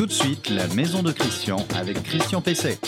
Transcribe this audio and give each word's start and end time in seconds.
Tout 0.00 0.06
de 0.06 0.12
suite, 0.12 0.48
la 0.48 0.66
maison 0.68 1.02
de 1.02 1.12
Christian 1.12 1.58
avec 1.76 2.02
Christian 2.02 2.40
Pesset. 2.40 2.78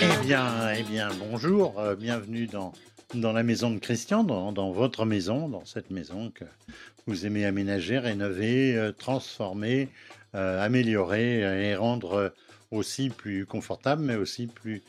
Eh 0.00 0.24
bien, 0.24 0.72
eh 0.78 0.84
bien, 0.84 1.08
bonjour, 1.28 1.80
euh, 1.80 1.96
bienvenue 1.96 2.46
dans, 2.46 2.72
dans 3.14 3.32
la 3.32 3.42
maison 3.42 3.68
de 3.68 3.80
Christian, 3.80 4.22
dans, 4.22 4.52
dans 4.52 4.70
votre 4.70 5.06
maison, 5.06 5.48
dans 5.48 5.64
cette 5.64 5.90
maison 5.90 6.30
que 6.30 6.44
vous 7.08 7.26
aimez 7.26 7.44
aménager, 7.44 7.98
rénover, 7.98 8.76
euh, 8.76 8.92
transformer, 8.92 9.88
euh, 10.36 10.64
améliorer 10.64 11.40
et 11.40 11.74
rendre 11.74 12.32
aussi 12.70 13.10
plus 13.10 13.44
confortable, 13.44 14.02
mais 14.04 14.14
aussi 14.14 14.46
plus, 14.46 14.82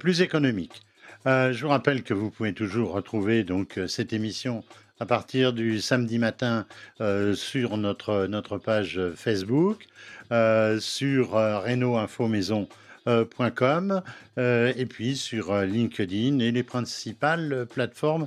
plus 0.00 0.22
économique. 0.22 0.82
Je 1.24 1.56
vous 1.62 1.68
rappelle 1.68 2.02
que 2.02 2.14
vous 2.14 2.30
pouvez 2.30 2.52
toujours 2.52 2.90
retrouver 2.94 3.44
donc 3.44 3.78
cette 3.86 4.12
émission 4.12 4.64
à 5.00 5.06
partir 5.06 5.54
du 5.54 5.80
samedi 5.80 6.18
matin 6.18 6.66
euh, 7.00 7.34
sur 7.34 7.78
notre, 7.78 8.58
page 8.58 9.00
Facebook, 9.16 9.86
euh, 10.30 10.78
sur 10.78 11.36
euh, 11.36 11.58
euh, 14.38 14.72
et 14.76 14.86
puis 14.86 15.16
sur 15.16 15.56
LinkedIn 15.56 16.38
et 16.38 16.52
les 16.52 16.62
principales 16.62 17.66
plateformes 17.72 18.26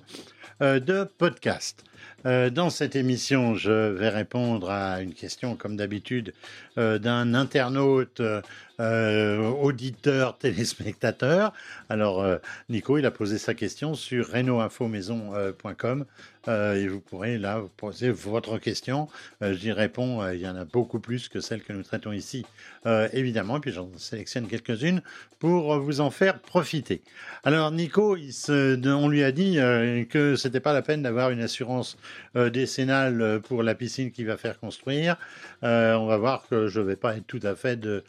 de 0.62 1.04
podcast. 1.18 1.84
Euh, 2.26 2.50
dans 2.50 2.70
cette 2.70 2.96
émission, 2.96 3.56
je 3.56 3.72
vais 3.72 4.10
répondre 4.10 4.70
à 4.70 5.02
une 5.02 5.14
question, 5.14 5.56
comme 5.56 5.76
d'habitude, 5.76 6.34
euh, 6.78 6.98
d'un 6.98 7.34
internaute, 7.34 8.22
euh, 8.22 8.42
euh, 8.80 9.50
auditeur, 9.50 10.38
téléspectateur. 10.40 11.54
Alors, 11.90 12.24
euh, 12.24 12.38
Nico, 12.70 12.98
il 12.98 13.06
a 13.06 13.12
posé 13.12 13.38
sa 13.38 13.54
question 13.54 13.94
sur 13.94 14.32
reno-info-maison.com 14.32 16.06
euh, 16.48 16.76
et 16.76 16.88
vous 16.88 17.00
pourrez 17.00 17.38
là 17.38 17.62
poser 17.78 18.10
votre 18.10 18.58
question. 18.58 19.08
Euh, 19.42 19.54
J'y 19.54 19.72
réponds, 19.72 20.22
euh, 20.22 20.36
il 20.36 20.42
y 20.42 20.48
en 20.48 20.56
a 20.56 20.66
beaucoup 20.66 21.00
plus 21.00 21.30
que 21.30 21.40
celles 21.40 21.62
que 21.64 21.72
nous 21.72 21.84
traitons 21.84 22.12
ici, 22.12 22.46
euh, 22.86 23.08
évidemment, 23.14 23.58
et 23.58 23.60
puis 23.60 23.72
j'en 23.72 23.90
sélectionne 23.98 24.48
quelques-unes 24.48 25.02
pour 25.40 25.78
vous 25.78 26.02
en 26.02 26.10
faire 26.10 26.40
profiter. 26.40 27.02
Alors, 27.44 27.72
Nico, 27.72 28.18
on 28.50 29.08
lui 29.08 29.24
a 29.24 29.32
dit 29.32 29.60
euh, 29.60 30.04
c'était 30.36 30.60
pas 30.60 30.74
la 30.74 30.82
peine 30.82 31.04
d'avoir 31.04 31.30
une 31.30 31.42
assurance 31.42 31.98
euh, 32.36 32.50
décennale 32.50 33.22
euh, 33.22 33.40
pour 33.40 33.64
la 33.64 33.76
piscine 33.76 34.12
qu'il 34.12 34.28
va 34.28 34.38
faire 34.38 34.60
construire. 34.60 35.18
Euh, 35.64 35.94
on 35.96 36.06
va 36.06 36.18
voir 36.18 36.48
que 36.50 36.68
je 36.68 36.80
vais 36.80 36.96
pas 36.96 37.16
être 37.18 37.28
tout 37.28 37.40
à 37.44 37.56
fait 37.56 37.80
de, 37.80 38.04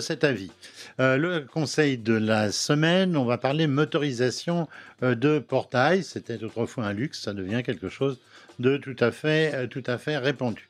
cet 0.00 0.24
avis. 0.24 0.50
Le 0.98 1.40
conseil 1.40 1.98
de 1.98 2.14
la 2.14 2.52
semaine, 2.52 3.16
on 3.16 3.24
va 3.24 3.38
parler 3.38 3.66
motorisation 3.66 4.68
de 5.02 5.38
portail. 5.38 6.02
C'était 6.02 6.42
autrefois 6.42 6.86
un 6.86 6.92
luxe, 6.92 7.22
ça 7.22 7.32
devient 7.32 7.62
quelque 7.64 7.88
chose 7.88 8.18
de 8.58 8.76
tout 8.76 8.94
tout 8.94 9.04
à 9.04 9.98
fait 9.98 10.18
répandu. 10.18 10.67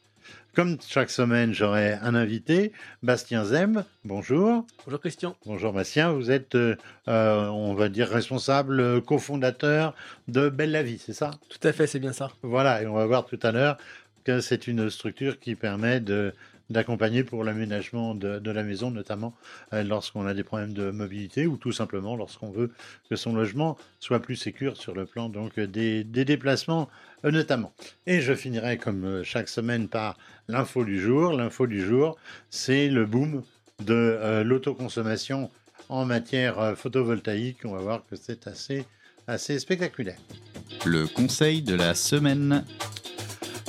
Comme 0.59 0.77
chaque 0.85 1.11
semaine, 1.11 1.55
j'aurai 1.55 1.93
un 2.03 2.17
invité, 2.17 2.73
Bastien 3.05 3.45
Zem. 3.45 3.85
Bonjour. 4.05 4.67
Bonjour 4.85 4.99
Christian. 4.99 5.37
Bonjour 5.47 5.73
Bastien, 5.73 6.11
vous 6.11 6.33
êtes, 6.33 6.57
euh, 6.57 6.75
on 7.07 7.75
va 7.75 7.89
dire, 7.89 8.09
responsable, 8.09 8.81
euh, 8.81 9.01
cofondateur 9.01 9.95
de 10.27 10.49
Belle 10.49 10.73
la 10.73 10.83
Vie, 10.83 10.99
c'est 10.99 11.13
ça? 11.13 11.31
Tout 11.49 11.61
à 11.63 11.73
fait, 11.73 11.87
c'est 11.87 12.01
bien 12.01 12.13
ça. 12.13 12.33
Voilà, 12.43 12.83
et 12.83 12.89
on 12.89 12.95
va 12.95 13.07
voir 13.07 13.25
tout 13.25 13.39
à 13.45 13.53
l'heure 13.53 13.79
que 14.25 14.41
c'est 14.41 14.67
une 14.67 14.91
structure 14.91 15.39
qui 15.39 15.55
permet 15.55 16.01
de 16.01 16.35
d'accompagner 16.71 17.25
pour 17.25 17.45
l'aménagement 17.45 18.15
de, 18.15 18.51
la 18.51 18.63
maison, 18.63 18.91
notamment 18.91 19.35
euh, 19.73 19.83
lorsqu'on 19.83 20.27
a 20.27 20.35
des 20.35 20.45
problèmes 20.45 20.75
de 20.75 20.91
mobilité 20.91 21.47
ou 21.47 21.57
tout 21.57 21.73
simplement 21.73 22.17
lorsqu'on 22.17 22.51
veut 22.51 22.71
que 23.09 23.17
son 23.17 23.35
logement 23.35 23.77
soit 24.01 24.21
plus 24.21 24.37
sécur 24.37 24.77
sur 24.77 24.95
le 24.95 25.07
plan 25.07 25.29
donc 25.29 25.59
des, 25.59 26.05
des 26.05 26.25
déplacements 26.25 26.89
euh, 27.25 27.31
notamment. 27.31 27.73
Et 28.07 28.21
je 28.21 28.35
finirai 28.35 28.79
comme 28.79 29.05
euh, 29.05 29.25
chaque 29.25 29.49
semaine 29.49 29.89
par 29.89 30.19
l'info 30.49 30.85
du 30.85 31.01
jour. 31.01 31.33
L'info 31.33 31.67
du 31.67 31.81
jour, 31.81 32.17
c'est 32.51 32.89
le 32.89 33.07
boom 33.07 33.43
de 33.85 34.43
l'autoconsommation 34.45 35.51
en 35.89 36.05
matière 36.05 36.77
photovoltaïque. 36.77 37.65
On 37.65 37.73
va 37.73 37.81
voir 37.81 38.03
que 38.11 38.17
c'est 38.17 38.49
assez, 38.49 38.85
assez 39.29 39.61
spectaculaire. 39.61 40.19
Le 40.85 41.07
conseil 41.07 41.63
de 41.63 41.75
la 41.75 41.95
semaine. 41.95 42.65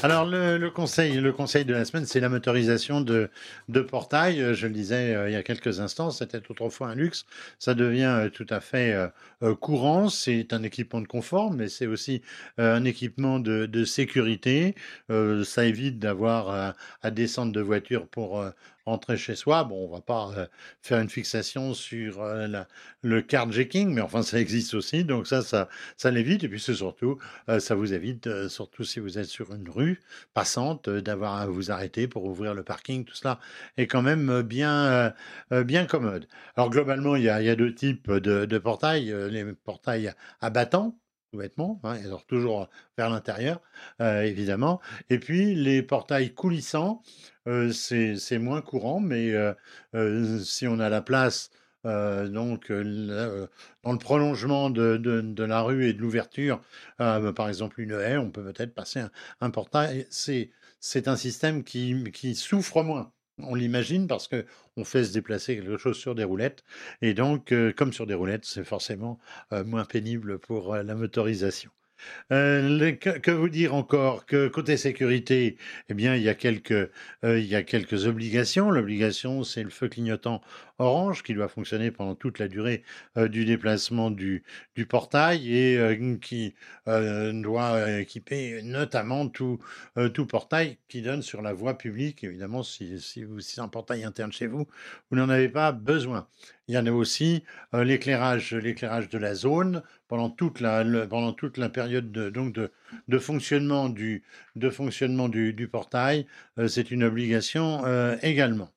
Alors 0.01 0.25
le, 0.25 0.57
le 0.57 0.69
conseil, 0.69 1.19
le 1.19 1.33
conseil 1.33 1.65
de 1.65 1.73
la 1.73 1.83
semaine, 1.83 2.05
c'est 2.05 2.21
la 2.21 2.29
motorisation 2.29 3.01
de, 3.01 3.29
de 3.67 3.81
portail. 3.81 4.41
Euh, 4.41 4.53
Je 4.53 4.67
le 4.67 4.73
disais 4.73 5.13
euh, 5.13 5.29
il 5.29 5.33
y 5.33 5.35
a 5.35 5.43
quelques 5.43 5.81
instants, 5.81 6.09
c'était 6.09 6.41
autrefois 6.49 6.87
un 6.87 6.95
luxe. 6.95 7.25
Ça 7.59 7.73
devient 7.73 8.03
euh, 8.05 8.29
tout 8.29 8.45
à 8.49 8.61
fait 8.61 8.95
courant. 9.59 10.07
C'est 10.09 10.53
un 10.53 10.63
équipement 10.63 11.01
de 11.01 11.07
confort, 11.07 11.51
mais 11.51 11.67
c'est 11.67 11.87
aussi 11.87 12.21
un 12.57 12.83
équipement 12.85 13.39
de, 13.39 13.65
de 13.65 13.85
sécurité. 13.85 14.75
Ça 15.43 15.65
évite 15.65 15.99
d'avoir 15.99 16.75
à 17.01 17.11
descendre 17.11 17.51
de 17.53 17.61
voiture 17.61 18.07
pour 18.07 18.43
rentrer 18.89 19.17
chez 19.17 19.35
soi. 19.35 19.63
Bon, 19.63 19.85
on 19.87 19.91
va 19.93 20.01
pas 20.01 20.31
euh, 20.37 20.45
faire 20.81 20.99
une 20.99 21.09
fixation 21.09 21.73
sur 21.73 22.21
euh, 22.21 22.47
la- 22.47 22.67
le 23.01 23.21
carjacking, 23.21 23.89
mais 23.93 24.01
enfin 24.01 24.21
ça 24.23 24.39
existe 24.39 24.73
aussi. 24.73 25.03
Donc 25.05 25.27
ça, 25.27 25.41
ça, 25.41 25.69
ça 25.97 26.11
l'évite. 26.11 26.43
Et 26.43 26.49
puis 26.49 26.59
c'est 26.59 26.73
surtout 26.75 27.17
euh, 27.49 27.59
ça 27.59 27.75
vous 27.75 27.93
évite, 27.93 28.47
surtout 28.49 28.83
si 28.83 28.99
vous 28.99 29.17
êtes 29.19 29.25
sur 29.27 29.53
une 29.53 29.69
rue 29.69 30.01
passante, 30.33 30.87
euh, 30.87 31.01
d'avoir 31.01 31.35
à 31.37 31.47
vous 31.47 31.71
arrêter 31.71 32.07
pour 32.07 32.25
ouvrir 32.25 32.53
le 32.53 32.63
parking. 32.63 33.05
Tout 33.05 33.15
cela 33.15 33.39
est 33.77 33.87
quand 33.87 34.01
même 34.01 34.41
bien, 34.43 35.13
bien 35.51 35.85
commode. 35.85 36.27
Alors 36.55 36.69
globalement, 36.69 37.15
il 37.15 37.23
y 37.23 37.29
a, 37.29 37.41
y 37.41 37.49
a 37.49 37.55
deux 37.55 37.73
types 37.73 38.11
de, 38.11 38.57
portails. 38.57 39.13
Les 39.29 39.43
portails 39.53 40.13
à 40.41 40.49
battants, 40.49 40.97
tout 41.31 41.37
bêtement, 41.39 41.79
hein, 41.83 41.97
alors 42.03 42.25
toujours 42.25 42.69
vers 42.97 43.09
l'intérieur, 43.09 43.61
évidemment. 43.99 44.81
Et 45.09 45.19
puis 45.19 45.55
les 45.55 45.83
portails 45.83 46.33
coulissants, 46.33 47.03
c'est 47.71 48.39
moins 48.39 48.61
courant, 48.61 48.99
mais 48.99 49.33
si 50.43 50.67
on 50.67 50.79
a 50.79 50.89
la 50.89 51.01
place 51.01 51.51
donc 51.83 52.71
dans 53.83 53.91
le 53.91 53.97
prolongement 53.97 54.69
de, 54.69 54.97
de- 54.97 55.43
la 55.43 55.61
rue 55.61 55.87
et 55.87 55.93
de 55.93 56.01
l'ouverture, 56.01 56.61
euh, 57.01 57.31
par 57.33 57.47
exemple 57.49 57.79
une 57.81 57.91
haie, 57.93 58.17
on 58.17 58.31
peut 58.31 58.43
peut-être 58.43 58.73
passer 58.75 58.99
un, 58.99 59.11
un 59.41 59.49
portail. 59.49 60.07
C'est 60.09 60.51
c'est 60.81 61.07
un 61.09 61.17
système 61.17 61.63
qui, 61.65 62.05
qui 62.13 62.35
souffre 62.35 62.83
moins. 62.83 63.11
On 63.43 63.55
l'imagine 63.55 64.07
parce 64.07 64.27
que 64.27 64.45
on 64.77 64.83
fait 64.83 65.03
se 65.03 65.13
déplacer 65.13 65.55
quelque 65.55 65.77
chose 65.77 65.97
sur 65.97 66.15
des 66.15 66.23
roulettes 66.23 66.63
et 67.01 67.13
donc 67.13 67.51
euh, 67.51 67.71
comme 67.73 67.93
sur 67.93 68.05
des 68.07 68.13
roulettes, 68.13 68.45
c'est 68.45 68.63
forcément 68.63 69.19
euh, 69.53 69.63
moins 69.63 69.85
pénible 69.85 70.39
pour 70.39 70.73
euh, 70.73 70.83
la 70.83 70.95
motorisation. 70.95 71.71
Que, 72.29 73.31
vous 73.31 73.49
dire 73.49 73.75
encore 73.75 74.25
que 74.25 74.47
côté 74.47 74.77
sécurité, 74.77 75.57
eh 75.89 75.93
bien, 75.93 76.15
il 76.15 76.21
y 76.21 76.29
il 77.23 77.45
y 77.45 77.55
a 77.55 77.63
quelques 77.63 78.05
obligations. 78.05 78.71
L'obligation, 78.71 79.43
c'est 79.43 79.63
le 79.63 79.69
feu 79.69 79.89
clignotant 79.89 80.41
orange 80.79 81.23
qui 81.23 81.33
doit 81.33 81.47
fonctionner 81.47 81.91
pendant 81.91 82.15
toute 82.15 82.39
la 82.39 82.47
durée 82.47 82.83
euh, 83.17 83.27
du 83.27 83.45
déplacement 83.45 84.09
du, 84.11 84.43
portail 84.87 85.53
et 85.53 85.77
euh, 85.77 86.17
qui 86.17 86.55
euh, 86.87 87.33
doit 87.33 87.99
équiper 87.99 88.61
notamment 88.63 89.27
tout, 89.27 89.59
portail 90.27 90.77
qui 90.87 91.01
donne 91.01 91.21
sur 91.21 91.41
la 91.41 91.53
voie 91.53 91.77
publique. 91.77 92.23
Évidemment, 92.23 92.63
si, 92.63 92.95
vous, 93.23 93.39
si 93.41 93.55
c'est 93.55 93.61
un 93.61 93.67
portail 93.67 94.03
interne 94.03 94.31
chez 94.31 94.47
vous, 94.47 94.67
vous 95.11 95.17
n'en 95.17 95.29
avez 95.29 95.49
pas 95.49 95.71
besoin. 95.71 96.27
Il 96.67 96.75
y 96.75 96.77
en 96.77 96.85
a 96.85 96.91
aussi 96.91 97.43
l'éclairage, 97.73 98.53
l'éclairage 98.53 99.09
de 99.09 99.17
la 99.17 99.33
zone 99.33 99.83
pendant 100.07 100.29
toute 100.29 100.59
la, 100.59 100.83
période 101.69 102.11
de, 102.11 103.19
fonctionnement 103.19 103.89
du, 103.89 104.23
portail. 105.71 106.27
c'est 106.67 106.91
une 106.91 107.03
obligation 107.03 107.83
également. 108.21 108.69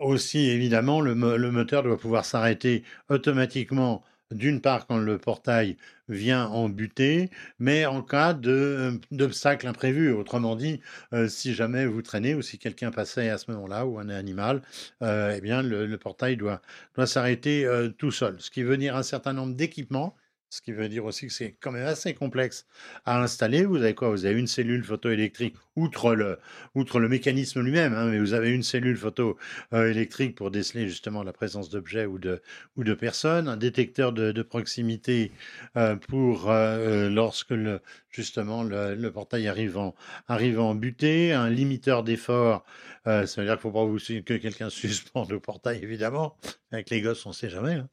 Aussi, 0.00 0.48
évidemment, 0.50 1.00
le, 1.00 1.14
mo- 1.14 1.36
le 1.36 1.50
moteur 1.52 1.82
doit 1.82 1.98
pouvoir 1.98 2.24
s'arrêter 2.24 2.84
automatiquement, 3.10 4.02
d'une 4.30 4.60
part 4.62 4.86
quand 4.86 4.96
le 4.98 5.18
portail 5.18 5.76
vient 6.08 6.46
en 6.46 6.68
butée, 6.70 7.30
mais 7.58 7.84
en 7.86 8.02
cas 8.02 8.32
de, 8.32 8.98
d'obstacle 9.10 9.66
imprévu. 9.68 10.10
Autrement 10.12 10.56
dit, 10.56 10.80
euh, 11.12 11.28
si 11.28 11.52
jamais 11.54 11.84
vous 11.86 12.00
traînez 12.02 12.34
ou 12.34 12.40
si 12.42 12.58
quelqu'un 12.58 12.90
passait 12.90 13.28
à 13.28 13.36
ce 13.38 13.50
moment-là 13.52 13.84
ou 13.86 13.98
un 13.98 14.08
animal, 14.08 14.62
euh, 15.02 15.34
eh 15.36 15.40
bien, 15.42 15.62
le, 15.62 15.96
portail 15.98 16.36
doit, 16.38 16.62
s'arrêter 17.06 17.66
euh, 17.66 17.90
tout 17.90 18.10
seul. 18.10 18.40
Ce 18.40 18.50
qui 18.50 18.62
veut 18.62 18.76
dire 18.78 18.96
un 18.96 19.02
certain 19.02 19.32
nombre 19.34 19.54
d'équipements. 19.54 20.16
Ce 20.52 20.60
qui 20.62 20.72
veut 20.72 20.88
dire 20.88 21.04
aussi 21.04 21.28
que 21.28 21.32
c'est 21.32 21.54
quand 21.60 21.70
même 21.70 21.86
assez 21.86 22.12
complexe 22.12 22.66
à 23.04 23.22
installer. 23.22 23.64
Vous 23.64 23.76
avez 23.76 23.94
quoi? 23.94 24.10
Vous 24.10 24.26
avez 24.26 24.36
une 24.36 24.48
cellule 24.48 24.82
photoélectrique, 24.82 25.54
outre 25.76 26.16
le, 26.16 26.38
outre 26.74 26.98
le 26.98 27.08
mécanisme 27.08 27.60
lui-même, 27.62 27.94
hein, 27.94 28.06
mais 28.06 28.18
vous 28.18 28.32
avez 28.32 28.50
une 28.50 28.64
cellule 28.64 28.96
photoélectrique 28.96 30.34
pour 30.34 30.50
déceler 30.50 30.88
justement 30.88 31.22
la 31.22 31.32
présence 31.32 31.70
d'objets 31.70 32.04
ou 32.04 32.18
de, 32.18 32.42
ou 32.76 32.82
de 32.82 32.94
personnes, 32.94 33.46
un 33.46 33.56
détecteur 33.56 34.12
de, 34.12 34.32
de 34.32 34.42
proximité 34.42 35.30
euh, 35.76 35.94
pour 35.94 36.50
euh, 36.50 37.08
lorsque 37.08 37.50
le, 37.50 37.80
justement 38.10 38.62
le, 38.62 38.94
le 38.94 39.12
portail 39.12 39.48
arrive 39.48 39.78
en, 39.78 39.94
arrive 40.28 40.60
en 40.60 40.74
butée, 40.74 41.32
un 41.32 41.48
limiteur 41.50 42.02
d'effort. 42.02 42.64
Euh, 43.06 43.26
ça 43.26 43.40
veut 43.40 43.46
dire 43.46 43.58
qu'il 43.58 43.68
ne 43.68 43.72
faut 43.72 43.98
pas 43.98 44.22
que 44.22 44.34
quelqu'un 44.36 44.70
suspende 44.70 45.32
au 45.32 45.40
portail, 45.40 45.80
évidemment. 45.82 46.36
Avec 46.72 46.90
les 46.90 47.00
gosses, 47.00 47.24
on 47.26 47.30
ne 47.30 47.34
sait 47.34 47.48
jamais. 47.50 47.74
hein. 47.74 47.88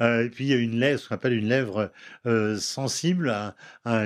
Euh, 0.00 0.24
et 0.24 0.30
puis, 0.30 0.44
il 0.44 0.50
y 0.50 0.54
a 0.54 0.56
une 0.56 0.78
lèvre, 0.78 1.00
ce 1.00 1.08
qu'on 1.08 1.14
appelle 1.16 1.32
une 1.34 1.48
lèvre 1.48 1.90
euh, 2.26 2.56
sensible 2.58 3.30
à, 3.30 3.54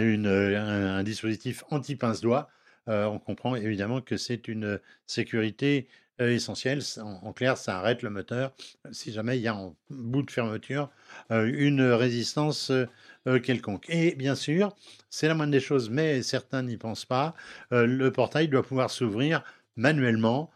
une, 0.00 0.26
un, 0.26 0.96
un 0.96 1.02
dispositif 1.02 1.64
anti-pince-doigt 1.70 2.48
on 2.88 3.18
comprend 3.18 3.56
évidemment 3.56 4.00
que 4.00 4.16
c'est 4.16 4.46
une 4.46 4.78
sécurité 5.08 5.88
essentielle. 6.18 6.80
En, 7.00 7.32
clair, 7.32 7.56
ça 7.56 7.78
arrête 7.78 8.02
le 8.02 8.10
moteur 8.10 8.52
si 8.92 9.12
jamais 9.12 9.38
il 9.38 9.42
y 9.42 9.48
a 9.48 9.54
en 9.54 9.74
bout 9.90 10.22
de 10.22 10.30
fermeture 10.30 10.90
une 11.30 11.82
résistance 11.82 12.72
quelconque. 13.42 13.84
Et 13.88 14.14
bien 14.14 14.34
sûr, 14.34 14.74
c'est 15.10 15.28
la 15.28 15.34
moindre 15.34 15.52
des 15.52 15.60
choses, 15.60 15.90
mais 15.90 16.22
certains 16.22 16.62
n'y 16.62 16.76
pensent 16.76 17.04
pas. 17.04 17.34
le 17.70 18.08
portail 18.10 18.48
doit 18.48 18.62
pouvoir 18.62 18.90
s'ouvrir 18.90 19.42
manuellement. 19.76 20.50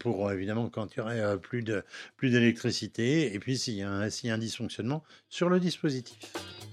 pour 0.00 0.32
évidemment 0.32 0.68
quand 0.68 0.94
il 0.94 0.98
y 0.98 1.02
aurait 1.02 1.38
plus 1.38 1.62
de 1.62 1.82
plus 2.16 2.30
d'électricité 2.30 3.34
et 3.34 3.38
puis 3.38 3.58
s'il 3.58 3.74
y, 3.74 3.82
a 3.82 3.90
un, 3.90 4.08
y 4.08 4.30
a 4.30 4.34
un 4.34 4.38
dysfonctionnement 4.38 5.02
sur 5.28 5.48
le 5.48 5.60
dispositif. 5.60 6.18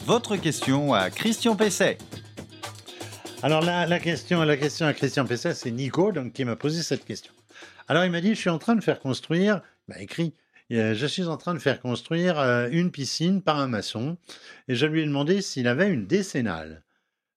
Votre 0.06 0.36
question 0.36 0.94
à 0.94 1.10
Christian 1.12 1.56
Pesset. 1.56 1.98
Alors 3.44 3.62
la, 3.62 4.00
question, 4.00 4.44
la 4.44 4.58
question 4.58 4.86
à 4.86 4.94
Christian 4.94 5.26
Pesset, 5.26 5.56
c'est 5.56 5.72
Nico 5.72 6.12
donc, 6.12 6.34
qui 6.34 6.46
m'a 6.46 6.56
posé 6.56 6.84
cette 6.84 7.06
question. 7.06 7.34
Alors 7.92 8.06
il 8.06 8.12
m'a 8.12 8.22
dit, 8.22 8.36
je 8.36 8.40
suis 8.40 8.50
en 8.50 8.58
train 8.58 8.76
de 8.76 8.82
faire 8.82 9.02
construire, 9.02 9.60
m'a 9.90 10.00
écrit, 10.00 10.34
je 10.70 11.06
suis 11.06 11.26
en 11.26 11.36
train 11.36 11.54
de 11.54 11.60
faire 11.60 11.82
construire 11.82 12.40
une 12.72 12.90
piscine 12.90 13.42
par 13.42 13.60
un 13.60 13.68
maçon 13.68 14.18
et 14.70 14.76
je 14.76 14.86
lui 14.86 15.02
ai 15.02 15.06
demandé 15.06 15.42
s'il 15.42 15.68
avait 15.68 15.90
une 15.90 16.08
décennale. 16.08 16.86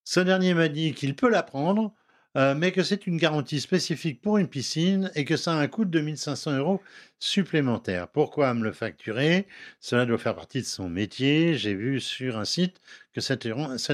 Ce 0.04 0.20
dernier 0.20 0.54
m'a 0.54 0.68
dit 0.68 0.94
qu'il 0.94 1.16
peut 1.16 1.28
la 1.28 1.42
prendre, 1.42 1.92
mais 2.36 2.70
que 2.70 2.84
c'est 2.84 3.08
une 3.08 3.16
garantie 3.16 3.58
spécifique 3.58 4.22
pour 4.22 4.38
une 4.38 4.46
piscine 4.46 5.10
et 5.16 5.24
que 5.24 5.36
ça 5.36 5.54
a 5.54 5.56
un 5.56 5.66
coût 5.66 5.84
de 5.84 5.90
2500 5.90 6.56
euros 6.56 6.80
supplémentaires. 7.18 8.06
Pourquoi 8.06 8.54
me 8.54 8.62
le 8.62 8.70
facturer? 8.70 9.48
Cela 9.80 10.06
doit 10.06 10.18
faire 10.18 10.36
partie 10.36 10.60
de 10.60 10.66
son 10.66 10.88
métier. 10.88 11.56
J'ai 11.56 11.74
vu 11.74 11.98
sur 11.98 12.38
un 12.38 12.44
site 12.44 12.80
que 13.12 13.20
cette, 13.20 13.44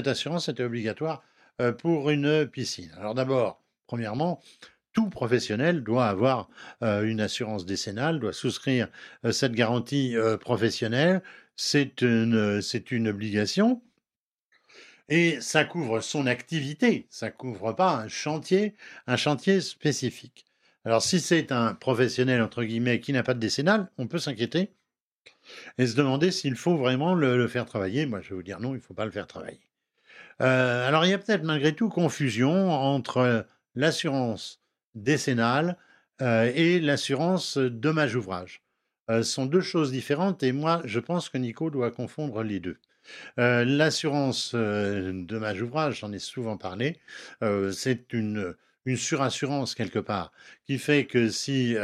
assurance 0.05 0.47
était 0.47 0.63
obligatoire 0.63 1.23
euh, 1.59 1.71
pour 1.71 2.11
une 2.11 2.45
piscine. 2.45 2.91
Alors 2.99 3.15
d'abord, 3.15 3.63
premièrement, 3.87 4.39
tout 4.93 5.09
professionnel 5.09 5.83
doit 5.83 6.07
avoir 6.07 6.49
euh, 6.83 7.03
une 7.03 7.21
assurance 7.21 7.65
décennale, 7.65 8.19
doit 8.19 8.33
souscrire 8.33 8.87
euh, 9.25 9.31
cette 9.31 9.53
garantie 9.53 10.15
professionnelle. 10.39 11.21
C'est 11.55 12.01
une, 12.01 13.07
obligation. 13.07 13.81
Et 15.09 15.39
ça 15.41 15.65
couvre 15.65 15.99
son 15.99 16.25
activité, 16.25 17.07
ça 17.09 17.29
couvre 17.29 17.73
pas 17.73 17.97
un 17.97 18.07
chantier, 18.07 18.75
un 19.07 19.17
chantier 19.17 19.59
spécifique. 19.59 20.45
Alors 20.85 21.01
si 21.01 21.19
c'est 21.19 21.51
un 21.51 21.73
professionnel 21.73 22.41
entre 22.41 22.63
guillemets 22.63 22.99
qui 22.99 23.13
n'a 23.13 23.21
pas 23.21 23.33
de 23.33 23.39
décennale, 23.39 23.91
on 23.97 24.07
peut 24.07 24.19
s'inquiéter 24.19 24.71
et 25.77 25.87
se 25.87 25.95
demander 25.95 26.31
s'il 26.31 26.55
faut 26.55 26.77
vraiment 26.77 27.13
le, 27.13 27.47
faire 27.47 27.65
travailler. 27.65 28.05
Moi, 28.05 28.21
je 28.21 28.29
vais 28.29 28.35
vous 28.35 28.43
dire 28.43 28.59
non, 28.59 28.71
il 28.71 28.77
ne 28.77 28.81
faut 28.81 28.93
pas 28.93 29.05
le 29.05 29.11
faire 29.11 29.27
travailler. 29.27 29.61
Euh, 30.41 30.87
alors, 30.87 31.05
il 31.05 31.11
y 31.11 31.13
a 31.13 31.17
peut-être 31.17 31.43
malgré 31.43 31.75
tout 31.75 31.89
confusion 31.89 32.71
entre 32.71 33.45
l'assurance 33.75 34.60
décennale 34.95 35.77
euh, 36.21 36.51
et 36.53 36.79
l'assurance. 36.79 37.57
Euh, 37.57 37.69
ce 39.09 39.23
sont 39.23 39.45
deux 39.45 39.61
choses 39.61 39.91
différentes 39.91 40.43
et 40.43 40.51
moi, 40.51 40.81
je 40.85 40.99
pense 40.99 41.29
que 41.29 41.37
Nico 41.37 41.69
doit 41.69 41.91
confondre 41.91 42.43
les 42.43 42.59
deux. 42.59 42.77
l'assurance 43.37 44.53
dommage-ouvrage, 44.53 45.99
j'en 45.99 46.11
ai 46.11 46.19
souvent 46.19 46.57
parlé, 46.57 46.99
c'est 47.71 48.13
une 48.13 48.55
une 48.85 48.97
surassurance 48.97 49.75
quelque 49.75 49.99
part, 49.99 50.31
qui 50.65 50.79
fait 50.79 51.05
que 51.05 51.29
si 51.29 51.75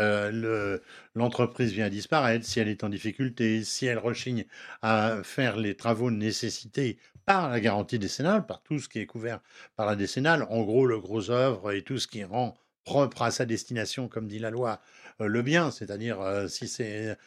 l'entreprise 1.14 1.72
vient 1.72 1.90
disparaître, 1.90 2.46
si 2.46 2.60
elle 2.60 2.70
est 2.70 2.84
en 2.84 2.90
difficulté, 2.90 3.64
si 3.64 3.86
elle 3.86 4.00
rechigne 4.00 4.46
à 4.82 5.20
faire 5.24 5.58
les 5.58 5.76
travaux 5.76 6.12
nécessités 6.12 6.98
par 7.28 7.50
la 7.50 7.60
garantie 7.60 8.00
décennale, 8.00 8.46
par 8.46 8.64
tout 8.64 8.80
ce 8.80 8.88
qui 8.88 9.00
est 9.00 9.06
couvert 9.06 9.42
par 9.76 9.86
la 9.86 9.96
décennale, 9.96 10.48
en 10.50 10.64
gros 10.64 10.86
le 10.86 11.00
gros 11.00 11.30
œuvre 11.30 11.72
et 11.74 11.84
tout 11.84 12.00
ce 12.00 12.08
qui 12.08 12.24
rend 12.24 12.58
propre 12.88 13.22
à 13.22 13.32
sa 13.32 13.46
destination, 13.46 14.08
comme 14.08 14.28
dit 14.28 14.40
la 14.40 14.50
loi, 14.50 14.82
le 15.20 15.42
bien, 15.42 15.72
c'est-à-dire 15.72 16.20
si 16.48 16.68
c'est 16.68 17.18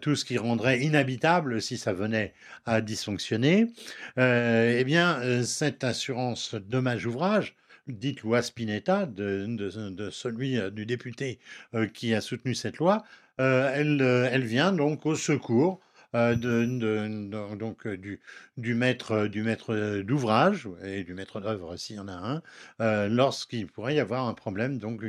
tout 0.00 0.14
ce 0.14 0.24
qui 0.24 0.38
rendrait 0.38 0.80
inhabitable 0.80 1.60
si 1.60 1.76
ça 1.76 1.92
venait 1.92 2.34
à 2.66 2.80
dysfonctionner, 2.80 3.72
eh 4.16 4.84
bien 4.84 5.42
cette 5.42 5.82
assurance 5.82 6.54
dommage 6.54 7.06
ouvrage 7.06 7.56
dite 7.88 8.22
loi 8.22 8.42
Spinetta, 8.42 9.06
de, 9.06 10.10
celui 10.10 10.58
euh, 10.58 10.70
du 10.70 10.86
député 10.86 11.38
euh, 11.74 11.86
qui 11.86 12.14
a 12.14 12.20
soutenu 12.20 12.54
cette 12.54 12.78
loi, 12.78 13.04
euh, 13.40 13.70
elle, 13.72 14.44
vient 14.44 14.72
donc 14.72 15.06
au 15.06 15.14
secours 15.14 15.80
de, 16.14 17.56
donc 17.56 17.86
du, 17.86 18.20
du 18.56 18.74
maître 18.74 19.28
maître 19.42 20.00
d'ouvrage 20.02 20.68
et 20.82 21.04
du 21.04 21.14
maître 21.14 21.40
d'œuvre 21.40 21.76
s'il 21.76 21.96
y 21.96 21.98
en 21.98 22.08
a 22.08 22.42
un 22.78 23.08
lorsqu'il 23.08 23.66
pourrait 23.66 23.96
y 23.96 24.00
avoir 24.00 24.26
un 24.26 24.34
problème 24.34 24.78
donc 24.78 25.02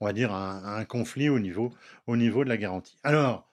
on 0.00 0.06
va 0.06 0.12
dire 0.12 0.32
un, 0.32 0.84
conflit 0.84 1.28
au 1.28 1.38
niveau 1.38 1.72
au 2.06 2.16
niveau 2.16 2.44
de 2.44 2.48
la 2.48 2.56
garantie 2.56 2.96
alors 3.02 3.50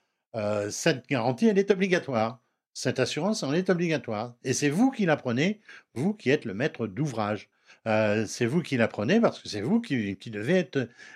cette 0.70 1.06
garantie 1.08 1.46
elle 1.46 1.58
est 1.58 1.70
obligatoire 1.70 2.40
cette 2.72 3.00
assurance 3.00 3.42
en 3.42 3.52
est 3.52 3.68
obligatoire 3.70 4.34
et 4.44 4.54
c'est 4.54 4.70
vous 4.70 4.90
qui 4.90 5.04
la 5.04 5.16
prenez 5.16 5.60
vous 5.94 6.14
qui 6.14 6.30
êtes 6.30 6.46
le 6.46 6.54
maître 6.54 6.86
d'ouvrage 6.86 7.50
euh, 7.88 8.26
c'est 8.26 8.46
vous 8.46 8.62
qui 8.62 8.76
la 8.76 8.88
prenez 8.88 9.20
parce 9.20 9.40
que 9.40 9.48
c'est 9.48 9.60
vous 9.62 9.80
qui, 9.80 10.16
devez 10.30 10.68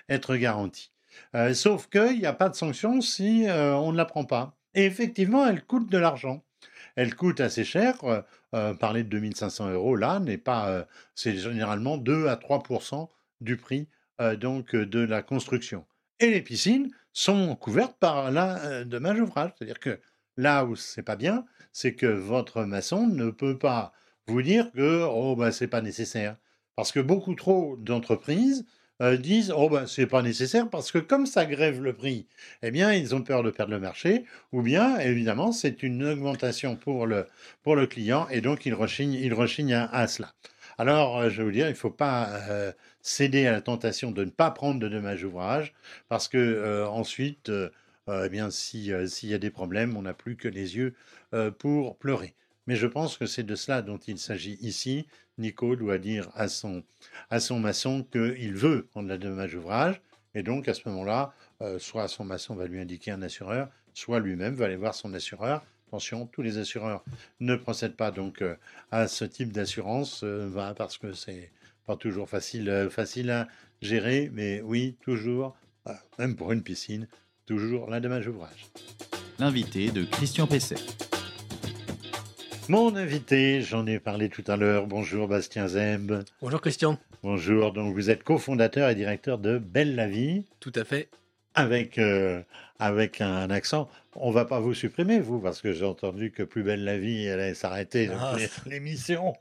être, 0.09 0.35
garanti. 0.35 0.91
Euh, 1.35 1.53
sauf 1.53 1.87
qu'il 1.89 2.19
n'y 2.19 2.25
a 2.25 2.33
pas 2.33 2.49
de 2.49 2.55
sanction 2.55 3.01
si 3.01 3.47
euh, 3.47 3.75
on 3.75 3.91
ne 3.91 3.97
la 3.97 4.05
prend 4.05 4.25
pas. 4.25 4.57
Et 4.75 4.85
effectivement, 4.85 5.45
elle 5.45 5.63
coûte 5.63 5.89
de 5.89 5.97
l'argent. 5.97 6.43
Elle 6.95 7.15
coûte 7.15 7.39
assez 7.39 7.63
cher. 7.63 7.95
parler 8.79 9.03
de 9.03 9.09
2500 9.09 9.71
euros 9.71 9.95
là 9.95 10.19
n'est 10.19 10.37
pas. 10.37 10.87
c'est 11.15 11.35
généralement 11.37 11.97
2 11.97 12.27
à 12.27 12.35
3 12.35 12.63
du 13.41 13.57
prix 13.57 13.87
donc 14.39 14.75
de 14.75 14.99
la 14.99 15.21
construction. 15.23 15.85
Et 16.19 16.29
les 16.29 16.41
piscines 16.41 16.91
sont 17.11 17.55
couvertes 17.55 17.97
par 17.99 18.31
la 18.31 18.83
dommage 18.85 19.19
ouvrage. 19.19 19.51
C'est-à-dire 19.57 19.79
que 19.79 19.99
là 20.37 20.65
où 20.65 20.75
c'est 20.75 21.03
pas 21.03 21.15
bien, 21.15 21.45
c'est 21.71 21.95
que 21.95 22.05
votre 22.05 22.63
maçon 22.63 23.07
ne 23.07 23.31
peut 23.31 23.57
pas 23.57 23.91
vous 24.27 24.41
dire 24.41 24.71
que 24.71 25.03
oh 25.09 25.35
bah 25.35 25.51
c'est 25.51 25.67
pas 25.67 25.81
nécessaire. 25.81 26.37
Parce 26.75 26.91
que 26.91 26.99
beaucoup 26.99 27.35
trop 27.35 27.75
d'entreprises 27.77 28.65
euh, 29.03 29.17
disent 29.17 29.53
oh 29.55 29.69
ben 29.69 29.85
c'est 29.85 30.07
pas 30.07 30.21
nécessaire 30.21 30.69
parce 30.69 30.91
que 30.91 30.97
comme 30.97 31.25
ça 31.25 31.45
grève 31.45 31.81
le 31.81 31.93
prix, 31.93 32.25
eh 32.61 32.71
bien 32.71 32.93
ils 32.93 33.13
ont 33.13 33.21
peur 33.21 33.43
de 33.43 33.51
perdre 33.51 33.73
le 33.73 33.79
marché 33.79 34.23
ou 34.53 34.61
bien 34.61 34.97
évidemment 34.99 35.51
c'est 35.51 35.83
une 35.83 36.03
augmentation 36.05 36.75
pour 36.77 37.05
le 37.05 37.27
pour 37.63 37.75
le 37.75 37.85
client 37.85 38.27
et 38.29 38.39
donc 38.39 38.65
ils 38.65 38.73
rechignent 38.73 39.13
ils 39.13 39.33
rechignent 39.33 39.73
à, 39.91 40.07
cela. 40.07 40.33
Alors 40.77 41.19
euh, 41.19 41.29
je 41.29 41.37
vais 41.37 41.43
vous 41.43 41.51
dire 41.51 41.67
il 41.69 41.75
faut 41.75 41.89
pas 41.89 42.29
euh, 42.49 42.71
céder 43.01 43.45
à 43.45 43.51
la 43.51 43.61
tentation 43.61 44.11
de 44.11 44.23
ne 44.23 44.29
pas 44.31 44.51
prendre 44.51 44.79
de 44.79 44.87
dommages 44.87 45.23
ouvrages 45.23 45.73
parce 46.07 46.27
que 46.29 46.85
ensuite 46.87 47.51
eh 48.07 48.29
bien 48.29 48.49
si 48.51 48.91
s'il 49.07 49.29
y 49.29 49.33
a 49.33 49.37
des 49.37 49.51
problèmes 49.51 49.97
on 49.97 50.03
n'a 50.03 50.13
plus 50.13 50.37
que 50.37 50.47
les 50.47 50.77
yeux 50.77 50.93
pour 51.59 51.97
pleurer. 51.97 52.33
Mais 52.67 52.75
je 52.75 52.87
pense 52.87 53.17
que 53.17 53.25
c'est 53.25 53.43
de 53.43 53.55
cela 53.55 53.81
dont 53.81 53.97
il 53.97 54.17
s'agit 54.17 54.57
ici. 54.61 55.05
Nico 55.37 55.75
doit 55.75 55.97
dire 55.97 56.29
à 56.35 56.47
son, 56.47 56.83
à 57.29 57.39
son 57.39 57.59
maçon 57.59 58.05
qu'il 58.11 58.55
veut 58.55 58.87
prendre 58.91 59.09
la 59.09 59.17
dommage 59.17 59.55
ouvrage. 59.55 60.01
Et 60.35 60.43
donc, 60.43 60.67
à 60.67 60.73
ce 60.73 60.87
moment-là, 60.89 61.33
euh, 61.61 61.79
soit 61.79 62.07
son 62.07 62.25
maçon 62.25 62.55
va 62.55 62.65
lui 62.65 62.79
indiquer 62.79 63.11
un 63.11 63.21
assureur, 63.21 63.69
soit 63.93 64.19
lui-même 64.19 64.55
va 64.55 64.65
aller 64.65 64.75
voir 64.75 64.95
son 64.95 65.13
assureur. 65.13 65.63
Attention, 65.87 66.25
tous 66.25 66.41
les 66.41 66.57
assureurs 66.57 67.03
ne 67.39 67.55
procèdent 67.55 67.95
pas 67.95 68.11
donc 68.11 68.41
euh, 68.41 68.55
à 68.91 69.07
ce 69.07 69.25
type 69.25 69.51
d'assurance 69.51 70.21
euh, 70.23 70.73
parce 70.75 70.97
que 70.97 71.13
c'est 71.13 71.51
pas 71.85 71.95
toujours 71.95 72.29
facile, 72.29 72.87
facile 72.89 73.29
à 73.29 73.47
gérer. 73.81 74.31
Mais 74.33 74.61
oui, 74.61 74.95
toujours, 75.01 75.55
même 76.17 76.35
pour 76.35 76.51
une 76.51 76.63
piscine, 76.63 77.07
toujours 77.45 77.89
la 77.89 77.99
dommage 77.99 78.27
ouvrage. 78.27 78.67
L'invité 79.37 79.91
de 79.91 80.05
Christian 80.05 80.47
Pesset. 80.47 80.77
Mon 82.69 82.95
invité, 82.95 83.61
j'en 83.61 83.85
ai 83.85 83.99
parlé 83.99 84.29
tout 84.29 84.43
à 84.47 84.55
l'heure. 84.55 84.87
Bonjour 84.87 85.27
Bastien 85.27 85.67
Zemb. 85.67 86.23
Bonjour 86.41 86.61
Christian. 86.61 86.97
Bonjour, 87.21 87.73
donc 87.73 87.93
vous 87.93 88.09
êtes 88.09 88.23
cofondateur 88.23 88.89
et 88.89 88.95
directeur 88.95 89.37
de 89.37 89.57
Belle 89.57 89.95
la 89.95 90.07
Vie. 90.07 90.45
Tout 90.61 90.71
à 90.75 90.85
fait. 90.85 91.09
Avec, 91.55 91.97
euh, 91.97 92.41
avec 92.79 93.19
un 93.19 93.49
accent. 93.49 93.89
On 94.15 94.31
va 94.31 94.45
pas 94.45 94.61
vous 94.61 94.73
supprimer, 94.73 95.19
vous, 95.19 95.39
parce 95.39 95.61
que 95.61 95.73
j'ai 95.73 95.83
entendu 95.83 96.31
que 96.31 96.43
Plus 96.43 96.63
Belle 96.63 96.85
la 96.85 96.97
Vie 96.97 97.27
allait 97.27 97.53
s'arrêter 97.53 98.09
ah. 98.17 98.37
l'émission. 98.65 99.33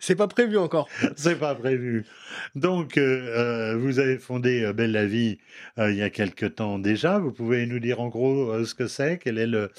C'est 0.00 0.16
pas 0.16 0.28
prévu 0.28 0.56
encore. 0.56 0.88
C'est 1.16 1.38
pas 1.38 1.54
prévu. 1.54 2.06
Donc, 2.54 2.96
euh, 2.96 3.72
euh, 3.72 3.76
vous 3.76 3.98
avez 3.98 4.18
fondé 4.18 4.72
Belle 4.72 4.92
la 4.92 5.06
Vie 5.06 5.38
il 5.76 5.96
y 5.96 6.02
a 6.02 6.10
quelque 6.10 6.46
temps 6.46 6.78
déjà. 6.78 7.18
Vous 7.18 7.32
pouvez 7.32 7.66
nous 7.66 7.78
dire 7.78 8.00
en 8.00 8.08
gros 8.08 8.64
ce 8.64 8.74
que 8.74 8.86
c'est, 8.86 9.18
quel 9.18 9.38
est 9.38 9.46
le, 9.46 9.70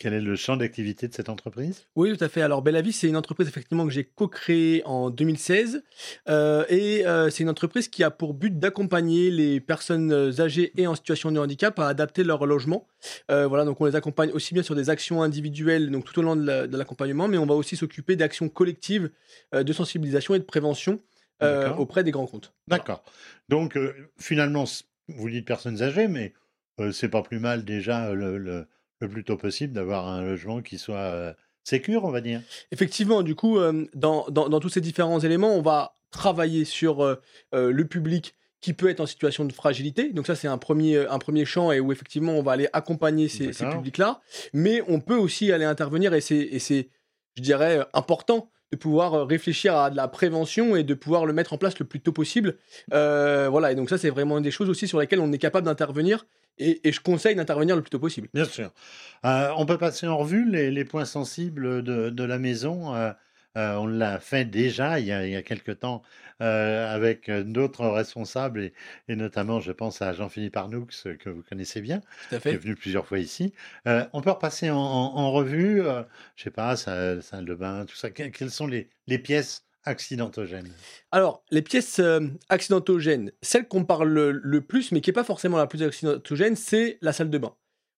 quel 0.00 0.14
est 0.14 0.20
le 0.22 0.34
champ 0.34 0.56
d'activité 0.56 1.08
de 1.08 1.12
cette 1.14 1.28
entreprise? 1.28 1.86
Oui, 1.94 2.16
tout 2.16 2.24
à 2.24 2.30
fait. 2.30 2.40
Alors, 2.40 2.62
Bellavis, 2.62 2.94
c'est 2.94 3.06
une 3.06 3.18
entreprise 3.18 3.46
effectivement 3.48 3.84
que 3.86 3.92
j'ai 3.92 4.04
co-créée 4.04 4.82
en 4.86 5.10
2016. 5.10 5.84
Euh, 6.26 6.64
et 6.70 7.06
euh, 7.06 7.28
c'est 7.28 7.42
une 7.42 7.50
entreprise 7.50 7.86
qui 7.88 8.02
a 8.02 8.10
pour 8.10 8.32
but 8.32 8.58
d'accompagner 8.58 9.30
les 9.30 9.60
personnes 9.60 10.10
âgées 10.40 10.72
et 10.80 10.86
en 10.86 10.94
situation 10.94 11.30
de 11.30 11.38
handicap 11.38 11.78
à 11.78 11.86
adapter 11.86 12.24
leur 12.24 12.46
logement. 12.46 12.88
Euh, 13.30 13.46
voilà, 13.46 13.66
donc 13.66 13.78
on 13.78 13.84
les 13.84 13.94
accompagne 13.94 14.30
aussi 14.30 14.54
bien 14.54 14.62
sur 14.62 14.74
des 14.74 14.88
actions 14.88 15.22
individuelles, 15.22 15.90
donc 15.90 16.06
tout 16.06 16.18
au 16.18 16.22
long 16.22 16.34
de 16.34 16.76
l'accompagnement, 16.76 17.28
mais 17.28 17.36
on 17.36 17.44
va 17.46 17.54
aussi 17.54 17.76
s'occuper 17.76 18.16
d'actions 18.16 18.48
collectives 18.48 19.10
de 19.52 19.72
sensibilisation 19.74 20.34
et 20.34 20.38
de 20.38 20.44
prévention 20.44 20.98
auprès 21.76 22.04
des 22.04 22.10
grands 22.10 22.26
comptes. 22.26 22.54
Voilà. 22.68 22.82
D'accord. 22.82 23.04
Donc, 23.50 23.78
finalement, 24.18 24.64
vous 25.08 25.28
dites 25.28 25.46
personnes 25.46 25.82
âgées, 25.82 26.08
mais 26.08 26.32
c'est 26.92 27.10
pas 27.10 27.22
plus 27.22 27.38
mal 27.38 27.66
déjà 27.66 28.14
le, 28.14 28.38
le- 28.38 28.66
le 29.00 29.08
plus 29.08 29.24
tôt 29.24 29.36
possible 29.36 29.72
d'avoir 29.72 30.06
un 30.08 30.22
logement 30.22 30.60
qui 30.62 30.78
soit 30.78 30.96
euh, 30.96 31.32
sécure, 31.64 32.04
on 32.04 32.10
va 32.10 32.20
dire. 32.20 32.42
Effectivement, 32.72 33.22
du 33.22 33.34
coup, 33.34 33.58
euh, 33.58 33.86
dans, 33.94 34.26
dans- 34.30 34.48
dans 34.48 34.60
tous 34.60 34.68
ces 34.68 34.80
différents 34.80 35.20
éléments, 35.20 35.54
on 35.56 35.62
va 35.62 35.96
travailler 36.10 36.64
sur 36.64 37.04
euh, 37.04 37.16
euh, 37.54 37.70
le 37.70 37.86
public 37.86 38.34
qui 38.60 38.74
peut 38.74 38.90
être 38.90 39.00
en 39.00 39.06
situation 39.06 39.46
de 39.46 39.52
fragilité. 39.54 40.12
Donc 40.12 40.26
ça, 40.26 40.34
c'est 40.34 40.48
un 40.48 40.58
premier, 40.58 41.06
un 41.06 41.18
premier 41.18 41.46
champ 41.46 41.72
et 41.72 41.80
où 41.80 41.92
effectivement, 41.92 42.32
on 42.34 42.42
va 42.42 42.52
aller 42.52 42.68
accompagner 42.74 43.28
ces, 43.28 43.52
ces 43.54 43.64
publics-là. 43.72 44.20
Mais 44.52 44.82
on 44.86 45.00
peut 45.00 45.16
aussi 45.16 45.50
aller 45.50 45.64
intervenir 45.64 46.12
et 46.12 46.20
c'est, 46.20 46.88
je 47.36 47.42
dirais, 47.42 47.80
important 47.94 48.50
de 48.72 48.76
pouvoir 48.76 49.14
euh, 49.14 49.24
réfléchir 49.24 49.76
à 49.76 49.90
de 49.90 49.96
la 49.96 50.08
prévention 50.08 50.76
et 50.76 50.84
de 50.84 50.94
pouvoir 50.94 51.26
le 51.26 51.32
mettre 51.32 51.52
en 51.52 51.58
place 51.58 51.78
le 51.78 51.84
plus 51.84 52.00
tôt 52.00 52.12
possible. 52.12 52.56
Euh, 52.92 53.48
voilà, 53.50 53.72
et 53.72 53.74
donc 53.74 53.90
ça, 53.90 53.98
c'est 53.98 54.10
vraiment 54.10 54.40
des 54.40 54.50
choses 54.50 54.68
aussi 54.68 54.86
sur 54.86 55.00
lesquelles 55.00 55.20
on 55.20 55.32
est 55.32 55.38
capable 55.38 55.66
d'intervenir 55.66 56.26
et, 56.58 56.80
je 56.84 57.00
conseille 57.00 57.34
d'intervenir 57.34 57.74
le 57.74 57.80
plus 57.80 57.90
tôt 57.90 57.98
possible. 57.98 58.28
Bien 58.34 58.44
sûr. 58.44 58.70
Euh, 59.24 59.48
on 59.56 59.64
peut 59.64 59.78
passer 59.78 60.06
en 60.06 60.18
revue 60.18 60.48
les, 60.50 60.84
points 60.84 61.06
sensibles 61.06 61.82
de 61.82 62.24
la 62.24 62.38
maison. 62.38 62.92
Euh, 63.56 63.74
on 63.76 63.86
l'a 63.86 64.20
fait 64.20 64.44
déjà 64.44 65.00
il 65.00 65.06
y 65.06 65.12
a, 65.12 65.26
il 65.26 65.32
y 65.32 65.36
a 65.36 65.42
quelque 65.42 65.72
temps 65.72 66.02
euh, 66.40 66.94
avec 66.94 67.28
euh, 67.28 67.42
d'autres 67.42 67.86
responsables 67.86 68.60
et, 68.60 68.72
et 69.08 69.16
notamment, 69.16 69.60
je 69.60 69.72
pense 69.72 70.00
à 70.02 70.12
Jean-Philippe 70.12 70.56
Arnoux 70.56 70.86
que 71.18 71.28
vous 71.30 71.42
connaissez 71.42 71.80
bien, 71.80 72.00
Tout 72.00 72.36
à 72.36 72.40
qui 72.40 72.48
est 72.48 72.52
fait. 72.52 72.56
venu 72.56 72.74
plusieurs 72.76 73.06
fois 73.06 73.18
ici. 73.18 73.52
Euh, 73.86 74.04
on 74.12 74.20
peut 74.22 74.30
repasser 74.30 74.70
en, 74.70 74.76
en- 74.76 75.16
en 75.16 75.32
revue, 75.32 75.82
euh, 75.82 76.02
je 76.36 76.44
sais 76.44 76.50
pas, 76.50 76.76
salle, 76.76 77.22
salle 77.22 77.44
de 77.44 77.54
bain, 77.54 77.84
tout 77.86 77.96
ça. 77.96 78.10
Que- 78.10 78.28
quelles 78.28 78.50
sont 78.50 78.66
les, 78.66 78.88
les 79.06 79.18
pièces 79.18 79.66
accidentogènes? 79.84 80.70
Alors, 81.10 81.42
les 81.50 81.62
pièces 81.62 82.00
accidentogènes, 82.48 83.32
celle 83.42 83.66
qu'on 83.68 83.84
parle 83.84 84.08
le, 84.08 84.30
le 84.32 84.60
plus, 84.60 84.92
mais 84.92 85.00
qui 85.00 85.10
n'est 85.10 85.14
pas 85.14 85.24
forcément 85.24 85.56
la 85.56 85.66
plus 85.66 85.82
accidentogène, 85.82 86.56
c'est 86.56 86.98
la 87.00 87.12
salle 87.12 87.30
de 87.30 87.38
bain. 87.38 87.54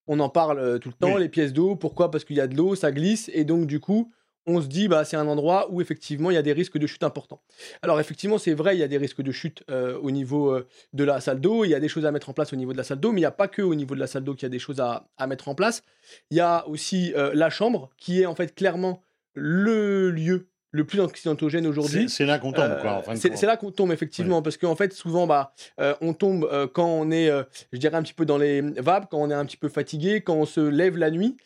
On 0.07 0.19
en 0.21 0.29
parle 0.29 0.81
tout 0.81 0.89
le 0.89 0.95
temps, 0.95 1.15
Oui. 1.15 1.21
les 1.23 1.29
pièces 1.29 1.53
d'eau. 1.53 1.77
Pourquoi? 1.77 2.11
Parce 2.11 2.25
qu'il 2.25 2.37
y 2.37 2.41
a 2.41 2.47
de 2.47 2.57
l'eau, 2.57 2.75
ça 2.75 2.91
glisse, 2.93 3.31
et 3.33 3.45
donc 3.45 3.67
du 3.67 3.81
coup, 3.81 4.13
on 4.47 4.61
se 4.61 4.67
dit, 4.67 4.89
bah, 4.89 5.05
c'est 5.05 5.17
un 5.17 5.27
endroit 5.27 5.71
où 5.71 5.81
effectivement 5.81 6.31
il 6.31 6.35
y 6.35 6.39
a 6.39 6.43
des 6.43 6.53
risques 6.53 6.79
de 6.79 6.87
chute 6.87 7.03
importants. 7.03 7.43
Alors 7.83 8.01
effectivement, 8.01 8.39
c'est 8.39 8.55
vrai, 8.55 8.77
il 8.77 8.81
y 8.81 8.83
a 8.83 8.89
des 8.89 8.99
risques 8.99 9.23
de 9.23 9.33
chute 9.33 9.63
euh, 9.71 9.99
au 9.99 10.11
niveau 10.11 10.51
euh, 10.51 10.67
de 10.93 11.05
la 11.05 11.21
salle 11.21 11.41
d'eau, 11.41 11.65
il 11.65 11.69
y 11.69 11.75
a 11.75 11.81
des 11.81 11.89
choses 11.89 12.07
à 12.07 12.11
mettre 12.11 12.31
en 12.31 12.33
place 12.33 12.53
au 12.53 12.57
niveau 12.57 12.73
de 12.73 12.79
la 12.79 12.85
salle 12.85 13.01
d'eau, 13.01 13.13
mais 13.13 13.21
il 13.21 13.23
n'y 13.23 13.27
a 13.27 13.31
pas 13.31 13.49
que 13.49 13.63
au 13.63 13.75
niveau 13.75 13.95
de 13.95 14.01
la 14.01 14.07
salle 14.07 14.25
d'eau 14.25 14.35
qu'il 14.35 14.45
y 14.45 14.47
a 14.47 14.51
des 14.51 14.59
choses 14.59 14.81
à, 14.81 15.07
mettre 15.27 15.49
en 15.49 15.55
place. 15.55 15.83
Il 16.31 16.37
y 16.37 16.41
a 16.41 16.67
aussi 16.69 17.13
euh, 17.15 17.31
la 17.35 17.51
chambre, 17.51 17.91
qui 17.97 18.21
est 18.21 18.27
en 18.27 18.35
fait 18.35 18.55
clairement 18.55 19.03
le 19.35 20.11
lieu 20.11 20.49
le 20.75 20.85
plus 20.85 21.01
accidentogène 21.01 21.67
aujourd'hui. 21.67 22.09
C'est 22.09 22.25
là 22.25 22.39
qu'on 22.39 22.51
tombe, 22.53 22.65
Euh, 22.65 22.81
quoi. 22.81 22.93
en 22.95 23.03
fin 23.03 23.13
de 23.15 23.19
c'est 23.19 23.47
là 23.47 23.57
qu'on 23.57 23.71
tombe 23.71 23.93
effectivement 23.93 24.41
parce 24.43 24.57
qu'en 24.57 24.75
fait 24.75 24.93
souvent 24.93 25.27
bah 25.27 25.53
euh, 25.79 25.95
on 26.01 26.15
tombe 26.15 26.49
euh, 26.51 26.67
quand 26.67 26.87
on 26.89 27.11
est 27.11 27.29
euh, 27.29 27.43
je 27.73 27.79
dirais 27.79 27.95
un 27.97 28.03
petit 28.03 28.15
peu 28.15 28.25
dans 28.25 28.39
les 28.39 28.63
vapes 28.63 29.09
quand 29.11 29.19
on 29.19 29.31
est 29.31 29.35
un 29.35 29.45
petit 29.45 29.59
peu 29.59 29.69
fatigué 29.69 30.23
quand 30.23 30.35
on 30.35 30.47
se 30.47 30.61
lève 30.61 30.97
la 30.97 31.11
nuit 31.11 31.37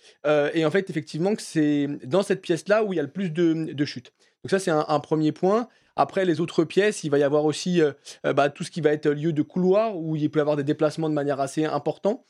et 0.54 0.64
en 0.64 0.70
fait 0.70 0.88
effectivement 0.90 1.34
que 1.34 1.42
c'est 1.42 1.88
dans 2.04 2.22
cette 2.22 2.40
pièce 2.40 2.68
là 2.68 2.84
où 2.84 2.92
il 2.92 2.96
y 2.96 3.00
a 3.00 3.02
le 3.02 3.10
plus 3.10 3.30
de, 3.30 3.72
de 3.72 3.84
chutes. 3.84 4.12
Donc 4.44 4.50
ça 4.50 4.58
c'est 4.58 4.70
un, 4.70 4.84
un 4.88 5.00
premier 5.00 5.32
point. 5.32 5.68
Après 5.98 6.24
les 6.24 6.40
autres 6.40 6.62
pièces 6.64 7.02
il 7.04 7.10
va 7.10 7.18
y 7.18 7.22
avoir 7.22 7.44
aussi 7.46 7.80
bah, 8.22 8.48
tout 8.50 8.62
ce 8.64 8.70
qui 8.70 8.80
va 8.80 8.92
être 8.92 9.08
lieu 9.10 9.32
de 9.32 9.42
couloir 9.42 9.96
où 9.96 10.14
il 10.14 10.30
peut 10.30 10.38
y 10.38 10.42
avoir 10.42 10.56
des 10.56 10.62
déplacements 10.64 11.08
de 11.08 11.14
manière 11.14 11.40
assez 11.40 11.64
importante 11.64 12.22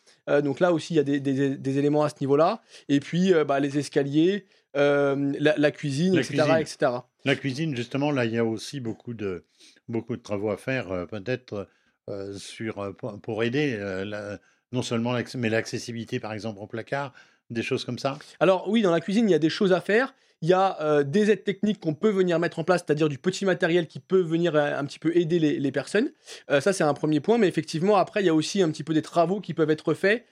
donc 0.43 0.61
là 0.61 0.73
aussi 0.73 0.95
il 0.95 0.97
y 0.97 1.01
a 1.01 1.03
des, 1.05 1.21
des- 1.21 1.57
des 1.57 1.79
éléments 1.79 2.05
à 2.05 2.09
ce 2.09 2.15
niveau 2.21 2.37
là 2.37 2.63
et 2.89 3.01
puis 3.01 3.33
bah, 3.47 3.59
les 3.61 3.77
escaliers 3.79 4.47
euh, 4.77 5.33
la, 5.39 5.55
la 5.57 5.71
cuisine 5.71 6.15
La 6.15 6.21
etc 6.21 6.35
cuisine. 6.43 6.57
etc 6.59 6.93
La 7.25 7.35
cuisine, 7.35 7.77
justement, 7.77 8.11
là, 8.13 8.25
il 8.25 8.33
y 8.33 8.39
a 8.39 8.45
aussi 8.45 8.81
beaucoup 8.81 9.15
de, 9.15 9.45
beaucoup 9.89 10.17
de 10.17 10.23
travaux 10.23 10.51
à 10.51 10.57
faire, 10.57 10.93
euh, 10.93 11.07
peut-être 11.07 11.69
euh, 12.09 12.35
sur, 12.39 12.95
pour, 13.23 13.43
aider, 13.43 13.77
la- 14.05 14.39
non 14.73 14.83
seulement 14.83 15.17
mais 15.37 15.49
l'accessibilité, 15.49 16.21
par 16.21 16.33
exemple, 16.33 16.61
au 16.61 16.67
placard, 16.67 17.13
des 17.51 17.63
choses 17.63 17.85
comme 17.85 17.99
ça. 17.99 18.19
Alors 18.41 18.69
oui, 18.69 18.83
dans 18.83 18.91
la 18.93 19.01
cuisine, 19.01 19.29
il 19.29 19.33
y 19.33 19.35
a 19.35 19.39
des 19.39 19.51
choses 19.51 19.73
à 19.73 19.81
faire. 19.81 20.15
Il 20.43 20.49
y 20.51 20.53
a 20.53 21.03
des 21.03 21.31
aides 21.31 21.45
techniques 21.45 21.81
qu'on 21.81 21.95
peut 21.95 22.11
venir 22.11 22.39
mettre 22.39 22.59
en 22.59 22.65
place, 22.65 22.85
c'est-à-dire 22.87 23.09
du 23.09 23.17
petit 23.17 23.47
matériel 23.47 23.87
qui 23.87 24.01
peut 24.01 24.21
venir 24.21 24.55
un 24.55 24.85
petit 24.85 24.99
peu 24.99 25.17
aider 25.17 25.39
les, 25.39 25.59
les 25.59 25.73
personnes. 25.73 26.11
Ça, 26.49 26.75
c'est 26.75 26.85
un 26.85 26.93
premier 26.93 27.21
point. 27.21 27.39
Mais 27.39 27.49
effectivement, 27.49 27.97
après, 27.97 28.23
il 28.23 28.27
y 28.27 28.29
a 28.29 28.35
aussi 28.35 28.61
un 28.61 28.71
petit 28.71 28.85
peu 28.85 28.93
des 28.93 29.01
travaux 29.01 29.41
qui 29.41 29.55
peuvent 29.55 29.71
être 29.71 29.95
faits, 29.95 30.27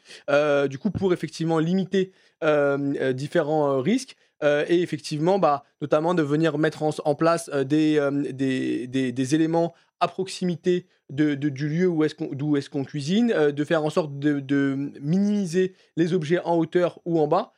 du 0.68 0.78
coup, 0.78 0.90
pour 0.90 1.14
effectivement 1.14 1.58
limiter 1.58 2.12
euh, 2.42 3.12
différents 3.14 3.70
euh, 3.72 3.80
risques. 3.80 4.16
Euh, 4.42 4.64
et 4.68 4.82
effectivement, 4.82 5.38
bah, 5.38 5.64
notamment 5.80 6.14
de 6.14 6.22
venir 6.22 6.58
mettre 6.58 6.82
en, 6.82 7.14
place 7.14 7.48
euh, 7.52 7.64
des, 7.64 7.98
euh, 7.98 8.32
des, 8.32 8.86
des- 8.86 9.12
des 9.12 9.34
éléments 9.34 9.74
à 10.00 10.08
proximité 10.08 10.86
de, 11.08 11.34
du 11.34 11.68
lieu 11.68 11.86
où 11.86 12.04
est-ce 12.04 12.14
qu'on, 12.14 12.28
d'où 12.32 12.56
est-ce 12.56 12.68
qu'on 12.68 12.84
cuisine, 12.84 13.28
de 13.28 13.64
faire 13.64 13.84
en 13.84 13.90
sorte 13.90 14.18
de, 14.18 14.40
de 14.40 14.90
minimiser 15.00 15.74
les 15.96 16.12
objets 16.12 16.40
en 16.40 16.56
hauteur 16.56 16.98
ou 17.04 17.20
en 17.20 17.28
bas 17.28 17.52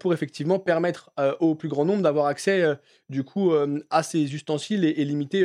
pour 0.00 0.12
effectivement 0.12 0.58
permettre 0.58 1.12
au 1.40 1.54
plus 1.54 1.68
grand 1.68 1.84
nombre 1.84 2.02
d'avoir 2.02 2.26
accès 2.26 2.64
du 3.08 3.24
coup 3.24 3.52
à 3.90 4.02
ces 4.02 4.34
ustensiles 4.34 4.84
et, 4.84 5.00
et 5.00 5.04
limiter 5.04 5.44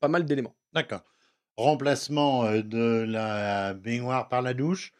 pas 0.00 0.08
mal 0.08 0.24
d'éléments. 0.24 0.54
D'accord. 0.72 1.04
Remplacement 1.56 2.50
de 2.60 3.04
la 3.06 3.74
baignoire 3.74 4.28
par 4.28 4.42
la 4.42 4.52
douche, 4.54 4.92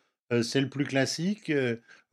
c'est 0.42 0.60
le 0.60 0.68
plus 0.68 0.84
classique. 0.84 1.52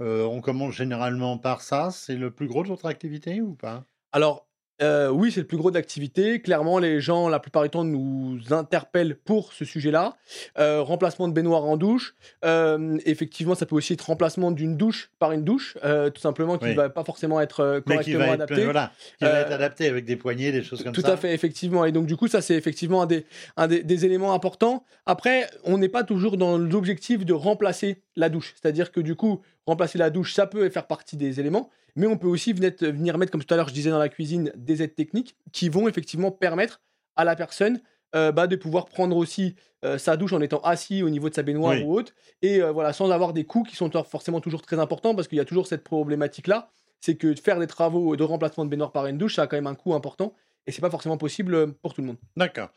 Euh, 0.01 0.25
on 0.25 0.41
commence 0.41 0.73
généralement 0.75 1.37
par 1.37 1.61
ça. 1.61 1.89
C'est 1.91 2.15
le 2.15 2.31
plus 2.31 2.47
gros 2.47 2.63
de 2.63 2.67
votre 2.67 2.85
activité 2.87 3.39
ou 3.41 3.53
pas? 3.53 3.85
Alors 4.11 4.47
euh, 4.81 5.09
oui, 5.09 5.31
c'est 5.31 5.41
le 5.41 5.45
plus 5.45 5.57
gros 5.57 5.69
d'activité. 5.69 6.41
Clairement, 6.41 6.79
les 6.79 7.01
gens, 7.01 7.29
la 7.29 7.39
plupart 7.39 7.61
du 7.61 7.69
temps, 7.69 7.83
nous 7.83 8.39
interpellent 8.49 9.15
pour 9.15 9.53
ce 9.53 9.63
sujet-là. 9.63 10.15
Euh, 10.57 10.81
remplacement 10.81 11.27
de 11.27 11.33
baignoire 11.33 11.65
en 11.65 11.77
douche. 11.77 12.15
Euh, 12.43 12.97
effectivement, 13.05 13.53
ça 13.53 13.67
peut 13.67 13.75
aussi 13.75 13.93
être 13.93 14.01
remplacement 14.01 14.49
d'une 14.49 14.77
douche 14.77 15.11
par 15.19 15.33
une 15.33 15.43
douche, 15.43 15.77
tout 16.15 16.19
simplement, 16.21 16.57
qui 16.57 16.65
ne 16.65 16.69
Oui. 16.71 16.75
va 16.75 16.89
pas 16.89 17.03
forcément 17.03 17.39
être 17.39 17.83
Mais 17.85 17.93
correctement 17.97 18.23
être, 18.23 18.31
adapté. 18.33 18.63
voilà, 18.63 18.91
qui 19.19 19.25
va 19.25 19.39
être 19.41 19.51
adapté 19.51 19.87
avec 19.87 20.05
des 20.05 20.15
poignées, 20.15 20.51
des 20.51 20.63
choses 20.63 20.83
comme 20.83 20.93
Tout 20.93 21.01
ça. 21.01 21.13
à 21.13 21.17
fait, 21.17 21.31
effectivement. 21.35 21.85
Et 21.85 21.91
donc, 21.91 22.07
du 22.07 22.15
coup, 22.17 22.27
ça, 22.27 22.41
c'est 22.41 22.55
effectivement 22.55 23.03
un 23.03 23.05
des, 23.05 23.27
un 23.57 23.67
des, 23.67 23.83
des 23.83 24.05
éléments 24.05 24.33
importants. 24.33 24.83
Après, 25.05 25.47
on 25.63 25.77
n'est 25.77 25.89
pas 25.89 26.03
toujours 26.03 26.37
dans 26.37 26.57
l'objectif 26.57 27.23
de 27.23 27.33
remplacer 27.33 28.01
la 28.15 28.29
douche. 28.29 28.55
C'est-à-dire 28.59 28.91
que, 28.91 28.99
du 28.99 29.13
coup, 29.15 29.41
remplacer 29.65 29.97
la 29.97 30.09
douche, 30.09 30.33
ça 30.33 30.47
peut 30.47 30.69
faire 30.69 30.87
partie 30.87 31.17
des 31.17 31.39
éléments. 31.39 31.69
Mais 31.95 32.07
on 32.07 32.17
peut 32.17 32.27
aussi 32.27 32.53
venir, 32.53 32.71
venir 32.79 33.17
mettre, 33.17 33.31
comme 33.31 33.43
tout 33.43 33.53
à 33.53 33.57
l'heure, 33.57 33.67
je 33.67 33.73
disais 33.73 33.89
dans 33.89 33.99
la 33.99 34.09
cuisine, 34.09 34.51
des 34.55 34.81
aides 34.81 34.95
techniques 34.95 35.35
qui 35.51 35.67
vont 35.69 35.87
effectivement 35.87 36.31
permettre 36.31 36.81
à 37.15 37.25
la 37.25 37.35
personne 37.35 37.81
euh, 38.15 38.31
bah, 38.31 38.47
de 38.47 38.55
pouvoir 38.55 38.85
prendre 38.85 39.15
aussi 39.17 39.55
euh, 39.83 39.97
sa 39.97 40.15
douche 40.17 40.33
en 40.33 40.41
étant 40.41 40.59
assis 40.61 41.03
au 41.03 41.09
niveau 41.09 41.29
de 41.29 41.35
sa 41.35 41.43
baignoire 41.43 41.73
Oui. 41.73 41.83
ou 41.83 41.93
autre. 41.93 42.13
Et 42.41 42.61
euh, 42.61 42.71
voilà, 42.71 42.93
sans 42.93 43.09
avoir 43.11 43.33
des 43.33 43.43
coûts 43.43 43.63
qui 43.63 43.75
sont 43.75 43.89
forcément 44.03 44.39
toujours 44.41 44.61
très 44.61 44.79
importants 44.79 45.15
parce 45.15 45.27
qu'il 45.27 45.37
y 45.37 45.41
a 45.41 45.45
toujours 45.45 45.67
cette 45.67 45.83
problématique-là. 45.83 46.69
C'est 46.99 47.15
que 47.15 47.33
faire 47.35 47.59
des 47.59 47.67
travaux 47.67 48.15
de 48.15 48.23
remplacement 48.23 48.63
de 48.63 48.69
baignoire 48.69 48.91
par 48.91 49.07
une 49.07 49.17
douche, 49.17 49.35
ça 49.35 49.43
a 49.43 49.47
quand 49.47 49.57
même 49.57 49.67
un 49.67 49.75
coût 49.75 49.93
important 49.93 50.33
et 50.67 50.71
c'est 50.71 50.81
pas 50.81 50.91
forcément 50.91 51.17
possible 51.17 51.73
pour 51.73 51.93
tout 51.93 52.01
le 52.01 52.07
monde. 52.07 52.17
D'accord. 52.37 52.69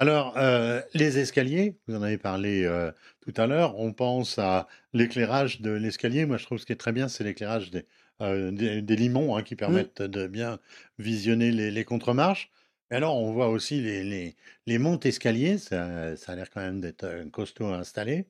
Alors, 0.00 0.36
euh, 0.36 0.80
les 0.94 1.18
escaliers, 1.18 1.78
vous 1.86 1.96
en 1.96 2.02
avez 2.02 2.18
parlé 2.18 2.64
euh, 2.64 2.92
tout 3.20 3.32
à 3.36 3.46
l'heure, 3.46 3.78
on 3.78 3.92
pense 3.92 4.38
à 4.38 4.68
l'éclairage 4.92 5.60
de 5.60 5.70
l'escalier. 5.70 6.24
Moi, 6.24 6.36
je 6.36 6.44
trouve 6.44 6.58
ce 6.58 6.66
qui 6.66 6.72
est 6.72 6.76
très 6.76 6.92
bien, 6.92 7.08
c'est 7.08 7.24
l'éclairage 7.24 7.70
des, 7.70 7.86
euh, 8.20 8.52
des, 8.52 8.80
des 8.82 8.96
limons 8.96 9.36
hein, 9.36 9.42
qui 9.42 9.56
permettent 9.56 10.02
de 10.02 10.26
bien 10.28 10.60
visionner 10.98 11.50
les, 11.50 11.70
les 11.72 11.84
contre-marches. 11.84 12.50
Mais 12.90 12.96
alors, 12.96 13.16
on 13.16 13.32
voit 13.32 13.48
aussi 13.48 13.80
les, 13.80 14.04
les, 14.04 14.36
les 14.66 14.78
montes 14.78 15.04
escaliers, 15.04 15.58
ça, 15.58 16.16
ça 16.16 16.32
a 16.32 16.36
l'air 16.36 16.48
quand 16.50 16.60
même 16.60 16.80
d'être 16.80 17.24
costaud 17.32 17.66
à 17.66 17.78
installer. 17.78 18.28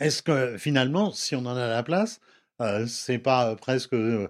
Est-ce 0.00 0.22
que 0.22 0.56
finalement, 0.58 1.10
si 1.12 1.34
on 1.34 1.40
en 1.40 1.56
a 1.56 1.66
la 1.68 1.82
place, 1.82 2.20
euh, 2.60 2.86
c'est 2.86 3.18
pas 3.18 3.56
presque 3.56 3.92
euh, 3.94 4.28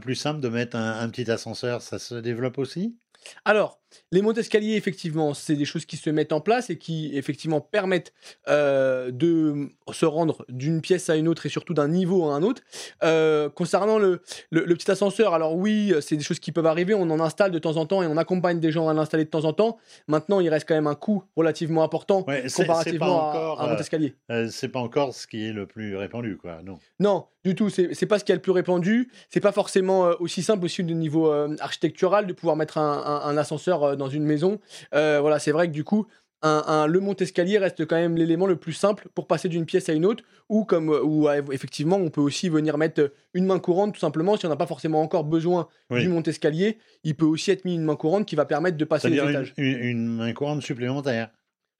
plus 0.00 0.14
simple 0.14 0.40
de 0.40 0.48
mettre 0.48 0.76
un, 0.76 1.00
un 1.00 1.08
petit 1.10 1.30
ascenseur 1.30 1.82
Ça 1.82 1.98
se 1.98 2.14
développe 2.14 2.56
aussi? 2.58 2.98
Alors, 3.44 3.82
les 4.12 4.22
montes 4.22 4.38
escaliers, 4.38 4.74
effectivement, 4.74 5.34
c'est 5.34 5.54
des 5.56 5.64
choses 5.64 5.84
qui 5.86 5.96
se 5.96 6.10
mettent 6.10 6.32
en 6.32 6.40
place 6.40 6.70
et 6.70 6.78
qui, 6.78 7.10
effectivement, 7.16 7.60
permettent 7.60 8.12
euh, 8.48 9.10
de 9.10 9.68
se 9.92 10.06
rendre 10.06 10.44
d'une 10.48 10.80
pièce 10.80 11.08
à 11.10 11.16
une 11.16 11.28
autre 11.28 11.46
et 11.46 11.48
surtout 11.48 11.74
d'un 11.74 11.88
niveau 11.88 12.28
à 12.28 12.34
un 12.34 12.42
autre. 12.42 12.62
Euh, 13.02 13.48
concernant 13.48 13.98
le, 13.98 14.22
le- 14.50 14.64
le 14.64 14.74
petit 14.74 14.90
ascenseur, 14.90 15.34
alors 15.34 15.56
oui, 15.56 15.92
c'est 16.00 16.16
des 16.16 16.22
choses 16.24 16.38
qui 16.38 16.52
peuvent 16.52 16.66
arriver. 16.66 16.94
On 16.94 17.08
en 17.10 17.20
installe 17.20 17.50
de 17.50 17.58
temps 17.58 17.76
en 17.76 17.86
temps 17.86 18.02
et 18.02 18.06
on 18.06 18.16
accompagne 18.16 18.60
des 18.60 18.70
gens 18.72 18.88
à 18.88 18.94
l'installer 18.94 19.24
de 19.24 19.30
temps 19.30 19.44
en 19.44 19.52
temps. 19.52 19.78
Maintenant, 20.06 20.40
il 20.40 20.48
reste 20.48 20.68
quand 20.68 20.74
même 20.74 20.86
un 20.86 20.94
coût 20.94 21.24
relativement 21.36 21.82
important 21.82 22.24
Ouais, 22.28 22.44
comparativement 22.54 23.06
à- 23.22 23.28
encore, 23.30 23.60
à, 23.60 23.64
un 23.64 23.68
monte 23.70 23.78
euh, 23.78 23.82
escalier. 23.82 24.14
Euh, 24.30 24.48
c'est 24.50 24.68
pas 24.68 24.80
encore 24.80 25.14
ce 25.14 25.26
qui 25.26 25.46
est 25.46 25.52
le 25.52 25.66
plus 25.66 25.96
répandu, 25.96 26.36
quoi. 26.36 26.60
Non. 26.64 26.78
Non, 27.00 27.26
du 27.44 27.54
tout. 27.54 27.70
C'est 27.70 28.06
pas 28.06 28.18
ce 28.18 28.24
qui 28.24 28.32
est 28.32 28.36
le 28.36 28.40
plus 28.42 28.52
répandu. 28.52 29.10
C'est 29.30 29.40
pas 29.40 29.52
forcément 29.52 30.10
aussi 30.20 30.42
simple 30.42 30.64
aussi 30.64 30.82
du 30.84 30.94
niveau 30.94 31.30
architectural 31.60 32.26
de 32.26 32.32
pouvoir 32.32 32.56
mettre 32.56 32.78
un, 32.78 33.02
un- 33.04 33.28
un 33.28 33.36
ascenseur 33.36 33.77
euh, 33.84 33.96
dans 33.96 34.08
une 34.08 34.24
maison. 34.24 34.58
Euh, 34.94 35.18
voilà, 35.20 35.38
c'est 35.38 35.52
vrai 35.52 35.66
que 35.68 35.72
du 35.72 35.84
coup, 35.84 36.06
un, 36.42 36.62
un- 36.68 36.86
le 36.86 37.00
monte-escalier 37.00 37.58
reste 37.58 37.84
quand 37.86 37.96
même 37.96 38.16
l'élément 38.16 38.46
le 38.46 38.54
plus 38.54 38.72
simple 38.72 39.08
pour 39.14 39.26
passer 39.26 39.48
d'une 39.48 39.66
pièce 39.66 39.88
à 39.88 39.92
une 39.92 40.06
autre, 40.06 40.22
ou 40.48 40.64
comme 40.64 40.88
ou 40.88 41.28
euh, 41.28 41.42
effectivement 41.50 41.96
on 41.96 42.10
peut 42.10 42.20
aussi 42.20 42.48
venir 42.48 42.78
mettre 42.78 43.12
une 43.34 43.44
main 43.44 43.58
courante 43.58 43.92
tout 43.94 43.98
simplement 44.00 44.36
si 44.36 44.46
on 44.46 44.48
n'a 44.48 44.54
pas 44.56 44.66
forcément 44.68 45.02
encore 45.02 45.24
besoin 45.24 45.66
Oui. 45.90 46.02
du 46.02 46.08
monte-escalier, 46.08 46.78
il 47.02 47.16
peut 47.16 47.26
aussi 47.26 47.50
être 47.50 47.64
mis 47.64 47.74
une 47.74 47.82
main 47.82 47.96
courante 47.96 48.24
qui 48.24 48.36
va 48.36 48.44
permettre 48.44 48.76
de 48.76 48.84
passer 48.84 49.10
les 49.10 49.16
étages 49.18 49.52
une, 49.56 49.64
une, 49.64 49.82
une 49.82 50.16
main 50.16 50.32
courante 50.32 50.62
supplémentaire. 50.62 51.30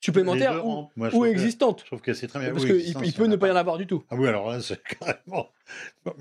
Supplémentaires 0.01 0.67
ou. 0.67 0.89
Moi, 0.97 1.11
que- 1.11 1.27
existantes. 1.27 1.81
Je 1.81 1.87
trouve 1.87 2.01
que 2.01 2.15
c'est 2.15 2.29
très 2.29 2.39
bien. 2.41 2.51
Parce 2.53 2.65
Oui, 2.65 2.85
qu'il 2.85 3.07
il 3.07 3.13
peut 3.13 3.27
ne 3.27 3.37
pas 3.37 3.49
y 3.49 3.51
en 3.51 3.57
avoir 3.57 3.79
du 3.79 3.87
tout. 3.87 4.05
Ah 4.11 4.17
oui, 4.17 4.29
alors 4.29 4.51
là, 4.51 4.61
c'est 4.61 4.83
carrément, 5.01 5.51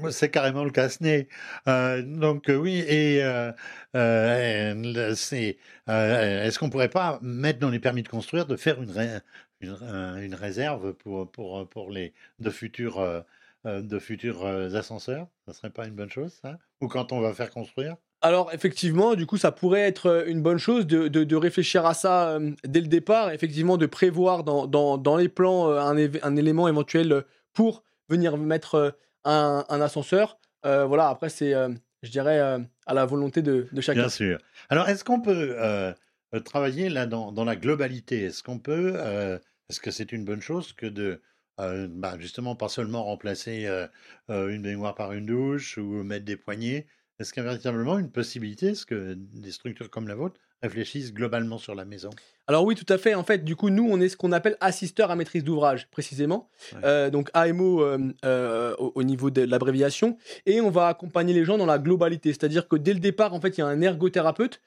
c'est 0.10 0.30
carrément 0.30 0.64
le 0.64 0.72
casse-nez. 0.72 1.28
Euh, 1.68 2.02
donc 2.02 2.50
euh, 2.50 2.56
oui, 2.56 2.84
et 2.88 3.24
euh, 3.24 3.52
euh, 3.96 5.16
c'est, 5.16 5.58
est-ce 5.88 6.60
qu'on 6.60 6.70
pourrait 6.70 6.90
pas 6.90 7.20
mettre 7.22 7.60
dans 7.60 7.70
les 7.70 7.80
permis 7.80 8.04
de 8.04 8.10
construire 8.10 8.46
de 8.46 8.56
faire 8.56 8.82
une, 8.82 8.92
ré- 8.92 9.20
une, 9.62 9.78
un- 9.82 10.18
une 10.22 10.36
réserve 10.36 10.94
pour, 10.94 11.32
pour, 11.32 11.68
pour 11.70 11.90
les 11.92 12.14
de 12.40 12.50
futurs 12.50 13.24
de 13.66 14.00
futurs 14.00 14.46
ascenseurs? 14.46 15.28
Ça 15.46 15.54
serait 15.54 15.70
pas 15.70 15.88
une 15.88 15.96
bonne 15.96 16.10
chose, 16.12 16.34
ça? 16.42 16.58
Ou 16.82 16.88
quand 16.88 17.12
on 17.12 17.22
va 17.22 17.34
faire 17.34 17.50
construire? 17.52 17.96
Alors 18.22 18.52
effectivement, 18.52 19.14
du 19.16 19.26
coup, 19.26 19.38
ça 19.38 19.52
pourrait 19.52 19.82
être 19.82 20.08
euh, 20.08 20.26
une 20.28 20.42
bonne 20.42 20.58
chose 20.58 20.88
de, 20.88 21.08
de- 21.08 21.36
réfléchir 21.36 21.86
à 21.86 21.94
ça 21.94 22.30
euh, 22.30 22.52
dès 22.64 22.82
le 22.82 22.88
départ, 22.88 23.32
effectivement, 23.32 23.78
de 23.78 23.86
prévoir 23.86 24.44
dans, 24.44 24.66
dans- 24.66 24.98
dans 24.98 25.18
les 25.18 25.30
plans 25.30 25.70
euh, 25.70 25.80
un, 25.80 25.96
un 26.24 26.36
élément 26.36 26.68
éventuel 26.68 27.24
pour 27.54 27.84
venir 28.10 28.38
mettre 28.38 28.98
un, 29.24 29.66
un 29.70 29.82
ascenseur. 29.82 30.40
Voilà, 30.64 31.08
après, 31.08 31.30
c'est, 31.30 31.54
je 32.04 32.12
dirais, 32.12 32.40
à 32.40 32.94
la 32.94 33.06
volonté 33.06 33.42
de, 33.42 33.68
de 33.72 33.82
chacun. 33.82 34.02
Bien 34.02 34.10
sûr. 34.10 34.38
Alors, 34.70 34.90
est-ce 34.90 35.06
qu'on 35.06 35.22
peut 35.22 35.56
travailler 36.44 36.90
là 36.90 37.06
dans, 37.06 37.32
dans 37.32 37.46
la 37.46 37.56
globalité? 37.56 38.24
Est-ce 38.24 38.44
qu'on 38.44 38.60
peut, 38.60 38.96
est-ce 39.70 39.80
que 39.80 39.92
c'est 39.92 40.12
une 40.12 40.26
bonne 40.26 40.42
chose 40.42 40.74
que 40.74 40.86
de, 40.86 41.22
bah, 41.58 42.18
justement, 42.20 42.56
pas 42.56 42.68
seulement 42.68 43.06
remplacer 43.06 43.66
une 44.28 44.62
baignoire 44.62 44.94
par 44.94 45.14
une 45.14 45.26
douche 45.26 45.78
ou 45.78 46.04
mettre 46.04 46.26
des 46.26 46.36
poignées 46.38 46.86
Est-ce 47.20 47.34
qu'il 47.34 47.42
y 47.42 47.46
a 47.46 47.50
véritablement 47.50 47.98
une 47.98 48.12
possibilité 48.12 48.68
Est-ce 48.68 48.86
que 48.86 49.16
des 49.16 49.52
structures 49.52 49.90
comme 49.90 50.08
la 50.08 50.14
vôtre 50.14 50.40
réfléchissent 50.62 51.14
globalement 51.14 51.58
sur 51.58 51.74
la 51.74 51.84
maison? 51.84 52.12
Alors 52.46 52.64
oui, 52.64 52.76
tout 52.76 52.92
à 52.94 53.00
fait. 53.00 53.16
En 53.16 53.24
fait, 53.24 53.44
du 53.44 53.56
coup, 53.56 53.70
nous, 53.70 53.88
on 53.90 54.00
est 54.00 54.10
ce 54.10 54.18
qu'on 54.18 54.32
appelle 54.32 54.56
assisteur 54.62 55.10
à 55.10 55.16
maîtrise 55.16 55.44
d'ouvrage, 55.44 55.90
précisément. 55.90 56.50
Ouais. 56.74 56.80
Euh, 56.84 57.10
donc 57.10 57.30
AMO 57.34 57.82
euh, 57.82 58.14
euh, 58.24 58.76
au, 58.78 58.92
au 58.96 59.04
niveau 59.04 59.32
de 59.32 59.42
l'abréviation. 59.42 60.18
Et 60.46 60.62
on 60.62 60.70
va 60.70 60.88
accompagner 60.88 61.34
les 61.34 61.44
gens 61.44 61.58
dans 61.58 61.66
la 61.66 61.80
globalité. 61.80 62.30
C'est-à-dire 62.30 62.68
que 62.68 62.76
dès 62.76 62.94
le 62.94 63.00
départ, 63.00 63.34
en 63.34 63.42
fait, 63.42 63.58
il 63.58 63.62
y 63.62 63.64
a 63.64 63.68
un 63.68 63.82
ergothérapeute, 63.82 64.62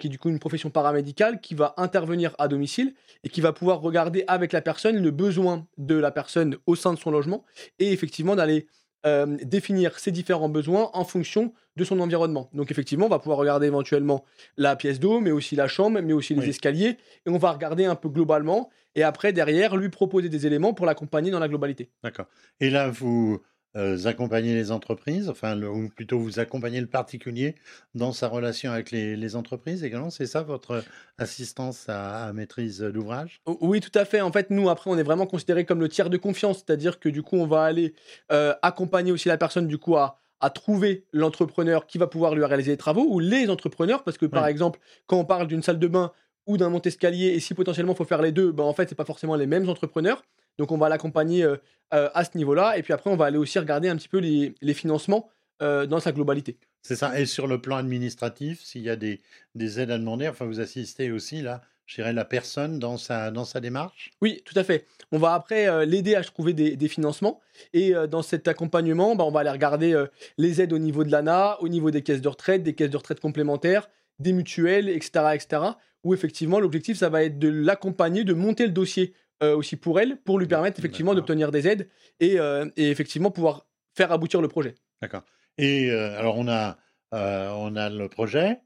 qui 0.00 0.06
est 0.06 0.10
du 0.10 0.18
coup 0.18 0.30
une 0.30 0.38
profession 0.38 0.70
paramédicale, 0.70 1.42
qui 1.42 1.54
va 1.54 1.74
intervenir 1.76 2.34
à 2.38 2.48
domicile 2.48 2.94
et 3.22 3.28
qui 3.28 3.42
va 3.42 3.52
pouvoir 3.52 3.82
regarder 3.82 4.24
avec 4.28 4.54
la 4.54 4.62
personne 4.62 4.96
le 4.96 5.10
besoin 5.10 5.66
de 5.76 5.94
la 5.94 6.10
personne 6.10 6.56
au 6.64 6.74
sein 6.74 6.94
de 6.94 6.98
son 6.98 7.10
logement 7.10 7.44
et 7.78 7.92
effectivement 7.92 8.34
d'aller 8.34 8.66
euh, 9.06 9.26
définir 9.42 9.98
ses 9.98 10.10
différents 10.10 10.48
besoins 10.48 10.90
en 10.94 11.04
fonction 11.04 11.52
de 11.76 11.84
son 11.84 12.00
environnement. 12.00 12.48
Donc 12.54 12.70
effectivement, 12.70 13.06
on 13.06 13.10
va 13.10 13.18
pouvoir 13.18 13.38
regarder 13.38 13.66
éventuellement 13.66 14.24
la 14.56 14.76
pièce 14.76 15.00
d'eau, 15.00 15.20
mais 15.20 15.30
aussi 15.32 15.56
la 15.56 15.68
chambre, 15.68 16.00
mais 16.00 16.12
aussi 16.12 16.34
les 16.34 16.42
Oui. 16.42 16.48
escaliers, 16.50 16.96
et 17.26 17.30
on 17.30 17.38
va 17.38 17.52
regarder 17.52 17.84
un 17.84 17.96
peu 17.96 18.08
globalement, 18.08 18.70
et 18.94 19.02
après, 19.02 19.32
derrière, 19.32 19.76
lui 19.76 19.88
proposer 19.88 20.28
des 20.28 20.46
éléments 20.46 20.72
pour 20.72 20.86
l'accompagner 20.86 21.30
dans 21.32 21.40
la 21.40 21.48
globalité. 21.48 21.90
D'accord. 22.04 22.26
Et 22.60 22.70
là, 22.70 22.88
vous 22.90 23.40
euh, 23.76 24.06
accompagnez 24.06 24.54
les 24.54 24.70
entreprises, 24.70 25.28
enfin, 25.28 25.54
le- 25.54 25.68
ou 25.68 25.88
plutôt 25.88 26.18
vous 26.18 26.38
accompagnez 26.38 26.80
le 26.80 26.86
particulier 26.86 27.54
dans 27.94 28.12
sa 28.12 28.28
relation 28.28 28.70
avec 28.70 28.90
les, 28.90 29.16
les 29.16 29.36
entreprises 29.36 29.82
également. 29.84 30.10
C'est 30.10 30.26
ça 30.26 30.42
votre 30.42 30.84
assistance 31.18 31.88
à, 31.88 32.26
à 32.26 32.32
maîtrise 32.32 32.80
d'ouvrage? 32.80 33.40
Oui, 33.60 33.80
tout 33.80 33.96
à 33.98 34.04
fait. 34.04 34.20
En 34.20 34.32
fait, 34.32 34.50
nous, 34.50 34.68
après, 34.70 34.90
on 34.90 34.98
est 34.98 35.02
vraiment 35.02 35.26
considéré 35.26 35.64
comme 35.64 35.80
le 35.80 35.88
tiers 35.88 36.10
de 36.10 36.16
confiance, 36.16 36.58
c'est-à-dire 36.58 37.00
que 37.00 37.08
du 37.08 37.22
coup, 37.22 37.36
on 37.36 37.46
va 37.46 37.64
aller 37.64 37.94
euh, 38.32 38.54
accompagner 38.62 39.12
aussi 39.12 39.28
la 39.28 39.38
personne, 39.38 39.66
du 39.66 39.78
coup, 39.78 39.96
à, 39.96 40.18
à 40.40 40.50
trouver 40.50 41.06
l'entrepreneur 41.12 41.86
qui 41.86 41.98
va 41.98 42.06
pouvoir 42.06 42.34
lui 42.34 42.44
réaliser 42.44 42.72
les 42.72 42.76
travaux, 42.76 43.06
ou 43.08 43.18
les 43.18 43.48
entrepreneurs, 43.48 44.04
parce 44.04 44.18
que 44.18 44.26
par 44.26 44.46
exemple, 44.46 44.78
quand 45.06 45.18
on 45.18 45.24
parle 45.24 45.46
d'une 45.46 45.62
salle 45.62 45.78
de 45.78 45.88
bain 45.88 46.12
ou 46.46 46.58
d'un 46.58 46.68
monte-escalier, 46.68 47.28
et 47.28 47.40
si 47.40 47.54
potentiellement 47.54 47.94
il 47.94 47.96
faut 47.96 48.04
faire 48.04 48.20
les 48.22 48.32
deux, 48.32 48.52
ben, 48.52 48.64
en 48.64 48.74
fait, 48.74 48.88
c'est 48.88 48.94
pas 48.94 49.06
forcément 49.06 49.34
les 49.36 49.46
mêmes 49.46 49.68
entrepreneurs. 49.68 50.22
Donc, 50.58 50.72
on 50.72 50.78
va 50.78 50.88
l'accompagner 50.88 51.42
euh, 51.42 51.56
euh, 51.92 52.08
à 52.14 52.24
ce 52.24 52.36
niveau-là, 52.36 52.78
et 52.78 52.82
puis 52.82 52.92
après, 52.92 53.10
on 53.10 53.16
va 53.16 53.26
aller 53.26 53.38
aussi 53.38 53.58
regarder 53.58 53.88
un 53.88 53.96
petit 53.96 54.08
peu 54.08 54.18
les, 54.18 54.54
les 54.60 54.74
financements 54.74 55.28
euh, 55.62 55.86
dans 55.86 56.00
sa 56.00 56.12
globalité. 56.12 56.58
C'est 56.82 56.96
ça. 56.96 57.18
Et 57.18 57.26
sur 57.26 57.46
le 57.46 57.60
plan 57.60 57.76
administratif, 57.76 58.62
s'il 58.62 58.82
y 58.82 58.90
a 58.90 58.96
des, 58.96 59.20
des 59.54 59.80
aides 59.80 59.90
à 59.90 59.98
demander, 59.98 60.28
enfin, 60.28 60.44
vous 60.44 60.60
assistez 60.60 61.10
aussi, 61.10 61.42
là, 61.42 61.62
je 61.86 61.96
dirais, 61.96 62.12
la 62.12 62.24
personne 62.24 62.78
dans 62.78 62.96
sa, 62.96 63.30
dans 63.30 63.44
sa 63.44 63.60
démarche? 63.60 64.10
Oui, 64.22 64.42
tout 64.44 64.58
à 64.58 64.64
fait. 64.64 64.86
On 65.12 65.18
va 65.18 65.34
après 65.34 65.84
l'aider 65.86 66.14
à 66.14 66.22
trouver 66.24 66.54
des, 66.54 66.76
des 66.76 66.88
financements. 66.88 67.40
Et 67.74 67.92
dans 68.10 68.22
cet 68.22 68.48
accompagnement, 68.48 69.16
bah, 69.16 69.24
on 69.24 69.30
va 69.30 69.40
aller 69.40 69.50
regarder 69.50 70.02
les 70.38 70.62
aides 70.62 70.72
au 70.72 70.78
niveau 70.78 71.04
de 71.04 71.10
l'ANA, 71.10 71.58
au 71.60 71.68
niveau 71.68 71.90
des 71.90 72.02
caisses 72.02 72.22
de 72.22 72.28
retraite, 72.28 72.62
des 72.62 72.74
caisses 72.74 72.90
de 72.90 72.96
retraite 72.96 73.20
complémentaires, 73.20 73.90
des 74.18 74.32
mutuelles, 74.32 74.88
etc. 74.88 75.34
etc. 75.34 75.62
où 76.04 76.14
effectivement, 76.14 76.58
l'objectif, 76.58 76.96
ça 76.96 77.10
va 77.10 77.22
être 77.22 77.38
de 77.38 77.48
l'accompagner, 77.48 78.24
de 78.24 78.32
monter 78.32 78.64
le 78.64 78.72
dossier 78.72 79.12
euh, 79.44 79.56
aussi 79.56 79.76
pour 79.76 80.00
elle, 80.00 80.16
pour 80.16 80.38
lui 80.38 80.46
permettre 80.46 80.78
effectivement 80.78 81.14
d'obtenir 81.14 81.50
des 81.50 81.68
aides 81.68 81.88
et, 82.20 82.38
euh, 82.38 82.66
et 82.76 82.90
effectivement 82.90 83.30
pouvoir 83.30 83.66
faire 83.94 84.10
aboutir 84.12 84.40
le 84.40 84.48
projet. 84.48 84.74
D'accord. 85.02 85.22
Et 85.58 85.90
euh, 85.90 86.18
alors, 86.18 86.36
on 86.38 86.48
a, 86.48 86.78
on 87.12 87.76
a 87.76 87.90
le 87.90 88.08
projet, 88.08 88.58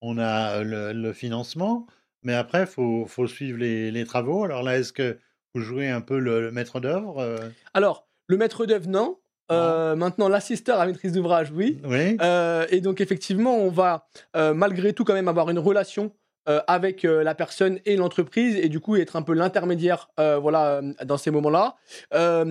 on 0.00 0.18
a 0.18 0.62
le, 0.62 0.92
le 0.92 1.12
financement, 1.12 1.86
mais 2.22 2.34
après, 2.34 2.60
il 2.60 2.66
faut, 2.66 3.06
faut 3.06 3.26
suivre 3.26 3.58
les, 3.58 3.90
les 3.90 4.04
travaux. 4.04 4.44
Alors 4.44 4.62
là, 4.62 4.78
est-ce 4.78 4.92
que 4.92 5.18
vous 5.54 5.60
jouez 5.62 5.88
un 5.88 6.00
peu 6.00 6.18
le, 6.18 6.40
le 6.40 6.52
maître 6.52 6.80
d'œuvre 6.80 7.40
Alors, 7.74 8.06
le 8.28 8.36
maître 8.36 8.66
d'œuvre, 8.66 8.88
non. 8.88 9.18
Euh, 9.52 9.94
maintenant, 9.94 10.28
l'assisteur 10.28 10.80
à 10.80 10.86
maîtrise 10.86 11.12
d'ouvrage, 11.12 11.52
oui. 11.52 11.80
Oui 11.84 12.16
Euh, 12.20 12.66
et 12.70 12.80
donc 12.80 13.00
effectivement, 13.00 13.56
on 13.56 13.70
va 13.70 14.08
euh, 14.34 14.54
malgré 14.54 14.92
tout 14.92 15.04
quand 15.04 15.14
même 15.14 15.28
avoir 15.28 15.50
une 15.50 15.60
relation 15.60 16.12
euh, 16.48 16.60
avec 16.68 17.04
euh, 17.04 17.24
la 17.24 17.34
personne 17.34 17.80
et 17.86 17.96
l'entreprise 17.96 18.54
et 18.54 18.68
du 18.68 18.78
coup 18.78 18.94
être 18.94 19.16
un 19.16 19.22
peu 19.22 19.32
l'intermédiaire 19.32 20.10
euh, 20.20 20.38
voilà 20.38 20.80
dans 21.04 21.16
ces 21.16 21.32
moments-là 21.32 21.74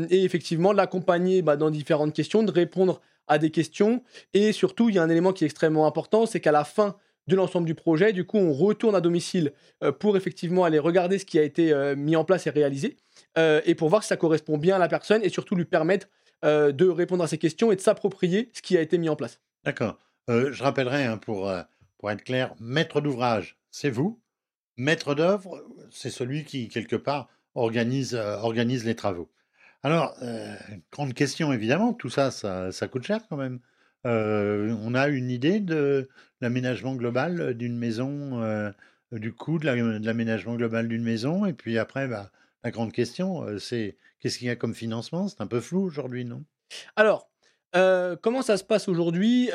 et 0.10 0.24
effectivement 0.26 0.74
l'accompagner 0.74 1.42
bah, 1.42 1.56
dans 1.56 1.70
différentes 1.70 2.14
questions, 2.14 2.44
de 2.44 2.52
répondre 2.52 3.00
à 3.28 3.38
des 3.38 3.52
questions 3.52 4.04
et 4.34 4.52
surtout 4.52 4.90
il 4.90 4.96
y 4.96 5.00
a 5.00 5.04
un 5.04 5.10
élément 5.10 5.32
qui 5.32 5.46
est 5.46 5.48
extrêmement 5.48 5.88
important, 5.88 6.26
c'est 6.26 6.42
qu'à 6.42 6.52
la 6.52 6.66
fin 6.66 6.98
de 7.28 7.38
l'ensemble 7.38 7.66
du 7.66 7.74
projet, 7.74 8.12
du 8.12 8.26
coup 8.26 8.38
on 8.38 8.52
retourne 8.52 8.96
à 8.96 9.02
domicile 9.02 9.54
pour 10.00 10.18
effectivement 10.18 10.66
aller 10.66 10.80
regarder 10.80 11.18
ce 11.18 11.26
qui 11.26 11.40
a 11.40 11.44
été 11.44 11.74
mis 11.96 12.18
en 12.18 12.26
place 12.26 12.48
et 12.48 12.50
réalisé 12.50 12.98
et 13.38 13.76
pour 13.76 13.88
voir 13.88 14.04
si 14.04 14.10
ça 14.10 14.18
correspond 14.18 14.58
bien 14.58 14.76
à 14.76 14.80
la 14.80 14.90
personne 14.90 15.24
et 15.24 15.30
surtout 15.30 15.56
lui 15.56 15.66
permettre 15.66 16.08
de 16.44 16.90
répondre 16.90 17.24
à 17.24 17.28
ces 17.28 17.38
questions 17.38 17.72
et 17.72 17.78
de 17.78 17.82
s'approprier 17.82 18.50
ce 18.54 18.62
qui 18.62 18.78
a 18.78 18.82
été 18.82 18.98
mis 18.98 19.08
en 19.08 19.16
place. 19.16 19.40
D'accord. 19.64 19.98
Je 20.28 20.62
rappellerai, 20.62 21.06
hein, 21.06 21.18
pour, 21.18 21.52
pour 21.98 22.12
être 22.12 22.24
clair, 22.24 22.54
maître 22.60 23.02
d'ouvrage, 23.02 23.58
c'est 23.76 23.90
vous. 23.90 24.22
Maître 24.78 25.16
d'œuvre, 25.16 25.62
c'est 25.92 26.10
celui 26.10 26.46
qui, 26.46 26.70
quelque 26.70 26.96
part, 26.96 27.28
organise, 27.56 28.16
euh, 28.16 28.54
les 28.86 28.96
travaux. 28.96 29.30
Alors, 29.84 30.16
euh, 30.22 30.56
grande 30.94 31.14
question, 31.14 31.52
évidemment, 31.52 31.94
tout 31.94 32.10
ça, 32.10 32.32
ça, 32.32 32.88
coûte 32.88 33.04
cher 33.04 33.20
quand 33.30 33.36
même. 33.36 33.60
Euh, 34.08 34.74
on 34.82 34.96
a 34.96 35.10
une 35.10 35.30
idée 35.30 35.60
de 35.60 36.08
l'aménagement 36.40 36.96
global 36.96 37.54
d'une 37.56 37.78
maison, 37.78 38.42
du 39.12 39.34
coût 39.34 39.60
de 39.60 39.66
la- 39.66 39.76
de 39.76 40.06
l'aménagement 40.06 40.56
global 40.56 40.88
d'une 40.88 41.04
maison? 41.04 41.46
Et 41.46 41.52
puis 41.52 41.78
après, 41.78 42.08
bah, 42.08 42.32
la 42.64 42.72
grande 42.72 42.94
question, 42.94 43.60
c'est 43.60 43.98
qu'est-ce 44.22 44.38
qu'il 44.38 44.48
y 44.48 44.52
a 44.52 44.56
comme 44.56 44.74
financement? 44.74 45.28
C'est 45.28 45.42
un 45.42 45.48
peu 45.48 45.60
flou 45.60 45.82
aujourd'hui, 45.82 46.24
non? 46.24 46.46
Alors, 46.96 47.30
comment 47.74 48.42
ça 48.42 48.56
se 48.56 48.64
passe 48.64 48.88
aujourd'hui? 48.88 49.50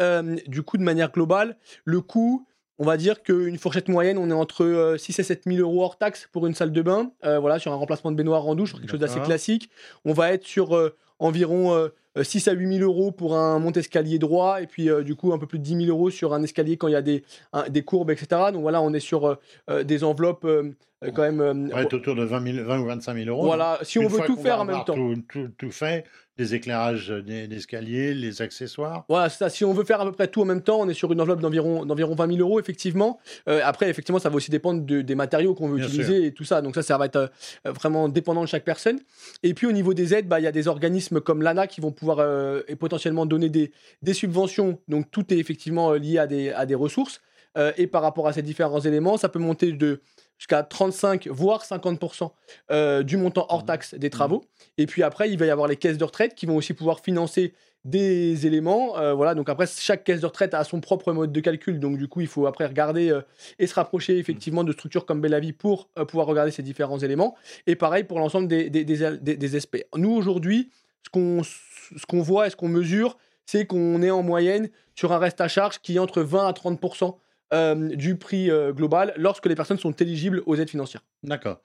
Du 0.46 0.62
coup, 0.62 0.76
de 0.76 0.82
manière 0.82 1.10
globale, 1.10 1.56
le 1.86 2.02
coût, 2.02 2.46
on 2.80 2.84
va 2.84 2.96
dire 2.96 3.22
qu'une 3.22 3.58
fourchette 3.58 3.88
moyenne, 3.88 4.18
on 4.18 4.30
est 4.30 4.34
entre 4.34 4.64
euh, 4.64 4.96
6 4.96 5.18
et 5.18 5.22
7 5.22 5.42
000 5.46 5.58
euros 5.60 5.84
hors 5.84 5.98
taxe 5.98 6.28
pour 6.32 6.46
une 6.46 6.54
salle 6.54 6.72
de 6.72 6.82
bain, 6.82 7.12
euh, 7.24 7.38
voilà, 7.38 7.58
sur 7.58 7.72
un 7.72 7.76
remplacement 7.76 8.10
de 8.10 8.16
baignoire 8.16 8.46
en 8.48 8.54
douche, 8.56 8.72
quelque 8.74 8.90
chose 8.90 9.00
d'assez 9.00 9.18
classique. 9.26 9.68
On 10.04 10.12
va 10.14 10.32
être 10.32 10.44
sur 10.46 10.74
euh, 10.74 10.96
environ 11.18 11.74
euh, 11.74 11.88
6 12.22 12.48
à 12.48 12.52
8 12.52 12.78
000 12.78 12.90
euros 12.90 13.12
pour 13.12 13.36
un 13.36 13.58
monte-escalier 13.58 14.18
droit, 14.18 14.62
et 14.62 14.66
puis 14.66 14.88
euh, 14.88 15.02
du 15.02 15.14
coup 15.14 15.32
un 15.32 15.38
peu 15.38 15.46
plus 15.46 15.58
de 15.58 15.64
10 15.64 15.84
000 15.86 15.90
euros 15.96 16.10
sur 16.10 16.32
un 16.34 16.42
escalier 16.42 16.76
quand 16.78 16.88
il 16.88 16.92
y 16.92 16.96
a 16.96 17.02
des, 17.02 17.22
un- 17.52 17.68
des 17.68 17.82
courbes, 17.82 18.10
etc. 18.10 18.26
Donc 18.52 18.62
voilà, 18.62 18.80
on 18.82 18.92
est 18.94 19.00
sur 19.00 19.26
euh, 19.28 19.34
euh, 19.68 19.84
des 19.84 20.02
enveloppes 20.02 20.44
euh, 20.46 20.62
euh, 20.62 20.72
quand 21.14 21.22
même... 21.22 21.40
euh, 21.40 21.76
être 21.78 21.94
autour 21.94 22.14
de 22.14 22.24
20, 22.24 22.52
000 22.54 22.66
20 22.66 22.80
ou 22.80 22.84
25 22.86 23.14
000 23.16 23.28
euros. 23.28 23.44
voilà, 23.44 23.78
si 23.82 23.98
on 23.98 24.06
veut 24.08 24.20
tout 24.26 24.36
faire 24.36 24.60
en 24.60 24.64
même 24.64 24.84
temps. 24.84 24.94
Tout, 24.94 25.14
tout- 25.28 25.48
tout 25.56 25.70
fait, 25.70 26.04
les 26.36 26.54
éclairages 26.54 27.08
des- 27.08 27.48
d'escalier, 27.48 28.12
les 28.14 28.42
accessoires. 28.42 29.04
Voilà, 29.08 29.28
ça. 29.28 29.48
Si 29.50 29.64
on 29.64 29.72
veut 29.72 29.84
faire 29.84 30.00
à 30.00 30.04
peu 30.04 30.12
près 30.12 30.28
tout 30.28 30.42
en 30.42 30.44
même 30.44 30.62
temps, 30.62 30.78
on 30.80 30.88
est 30.88 30.94
sur 30.94 31.10
une 31.12 31.20
enveloppe 31.20 31.40
d'environ 31.40 31.84
d'environ 31.86 32.14
20 32.14 32.26
000 32.36 32.38
euros, 32.40 32.60
effectivement. 32.60 33.18
Euh, 33.48 33.60
après, 33.64 33.88
effectivement, 33.88 34.18
ça 34.18 34.28
va 34.28 34.36
aussi 34.36 34.50
dépendre 34.50 34.82
de- 34.84 35.00
des 35.02 35.14
matériaux 35.14 35.54
qu'on 35.54 35.68
veut 35.68 35.76
Bien 35.76 35.86
utiliser 35.86 36.26
et 36.26 36.32
tout 36.34 36.44
ça. 36.44 36.60
Donc 36.62 36.74
ça, 36.74 36.82
ça 36.82 36.98
va 36.98 37.06
être 37.06 37.16
euh, 37.16 37.72
vraiment 37.72 38.08
dépendant 38.08 38.42
de 38.42 38.46
chaque 38.48 38.64
personne. 38.64 38.98
Et 39.42 39.54
puis 39.54 39.66
au 39.66 39.72
niveau 39.72 39.94
des 39.94 40.14
aides, 40.14 40.28
bah, 40.28 40.40
il 40.40 40.44
y 40.44 40.46
a 40.48 40.52
des 40.52 40.68
organismes 40.68 41.20
comme 41.20 41.42
l'ANA 41.42 41.66
qui 41.66 41.80
vont 41.80 41.92
pouvoir 41.92 42.18
euh, 42.20 42.62
et 42.68 42.76
potentiellement 42.76 43.26
donner 43.26 43.48
des, 43.48 43.72
des 44.02 44.14
subventions. 44.14 44.78
Donc 44.88 45.10
tout 45.10 45.32
est 45.32 45.38
effectivement 45.38 45.92
euh, 45.92 45.98
lié 45.98 46.18
à 46.18 46.26
des, 46.26 46.50
à 46.50 46.66
des 46.66 46.74
ressources. 46.74 47.20
Euh, 47.58 47.72
et 47.76 47.86
par 47.88 48.02
rapport 48.02 48.28
à 48.28 48.32
ces 48.32 48.42
différents 48.42 48.80
éléments, 48.80 49.16
ça 49.16 49.28
peut 49.28 49.40
monter 49.40 49.72
de 49.72 50.00
jusqu'à 50.40 50.62
35 50.62 51.28
voire 51.28 51.62
50% 51.64 52.30
euh, 52.70 53.02
du 53.02 53.16
montant 53.18 53.44
hors 53.50 53.62
Mmh. 53.62 53.66
taxe 53.66 53.94
des 53.94 54.08
travaux. 54.10 54.42
Et 54.78 54.86
puis 54.86 55.02
après, 55.02 55.30
il 55.30 55.38
va 55.38 55.44
y 55.44 55.50
avoir 55.50 55.68
les 55.68 55.76
caisses 55.76 55.98
de 55.98 56.04
retraite 56.04 56.34
qui 56.34 56.46
vont 56.46 56.56
aussi 56.56 56.72
pouvoir 56.72 57.00
financer 57.00 57.52
des 57.84 58.46
éléments. 58.46 58.98
euh, 58.98 59.12
voilà, 59.14 59.34
donc 59.34 59.48
après, 59.50 59.66
chaque 59.66 60.02
caisse 60.04 60.20
de 60.20 60.26
retraite 60.26 60.54
a 60.54 60.64
son 60.64 60.80
propre 60.80 61.12
mode 61.12 61.30
de 61.32 61.40
calcul. 61.40 61.78
Donc 61.78 61.98
du 61.98 62.08
coup, 62.08 62.22
il 62.22 62.26
faut 62.26 62.46
après 62.46 62.64
regarder 62.66 63.10
euh, 63.10 63.20
et 63.58 63.66
se 63.66 63.74
rapprocher 63.74 64.16
effectivement 64.18 64.64
de 64.64 64.72
structures 64.72 65.04
comme 65.04 65.20
Bellavie 65.20 65.52
pour 65.52 65.88
pouvoir 66.08 66.26
regarder 66.26 66.50
ces 66.52 66.62
différents 66.62 66.98
éléments. 66.98 67.36
Et 67.66 67.76
pareil 67.76 68.04
pour 68.04 68.18
l'ensemble 68.18 68.48
des, 68.48 68.70
des, 68.70 68.84
des, 68.84 69.18
des- 69.20 69.36
des 69.36 69.60
SP. 69.60 69.84
Nous, 69.94 70.10
aujourd'hui, 70.10 70.70
ce 71.04 71.10
qu'on 71.10 72.22
voit 72.22 72.46
et 72.46 72.50
ce 72.50 72.56
qu'on 72.56 72.68
mesure, 72.68 73.18
c'est 73.44 73.66
qu'on 73.66 74.00
est 74.02 74.10
en 74.10 74.22
moyenne 74.22 74.70
sur 74.94 75.12
un 75.12 75.18
reste 75.18 75.40
à 75.42 75.48
charge 75.48 75.80
qui 75.80 75.96
est 75.96 75.98
entre 75.98 76.22
20 76.22 76.46
à 76.48 76.52
30% 76.52 77.04
euh, 77.06 77.12
du 77.52 78.16
prix 78.16 78.50
euh, 78.50 78.72
global 78.72 79.12
lorsque 79.16 79.46
les 79.46 79.54
personnes 79.54 79.78
sont 79.78 79.92
éligibles 79.92 80.42
aux 80.46 80.56
aides 80.56 80.70
financières. 80.70 81.02
D'accord. 81.22 81.60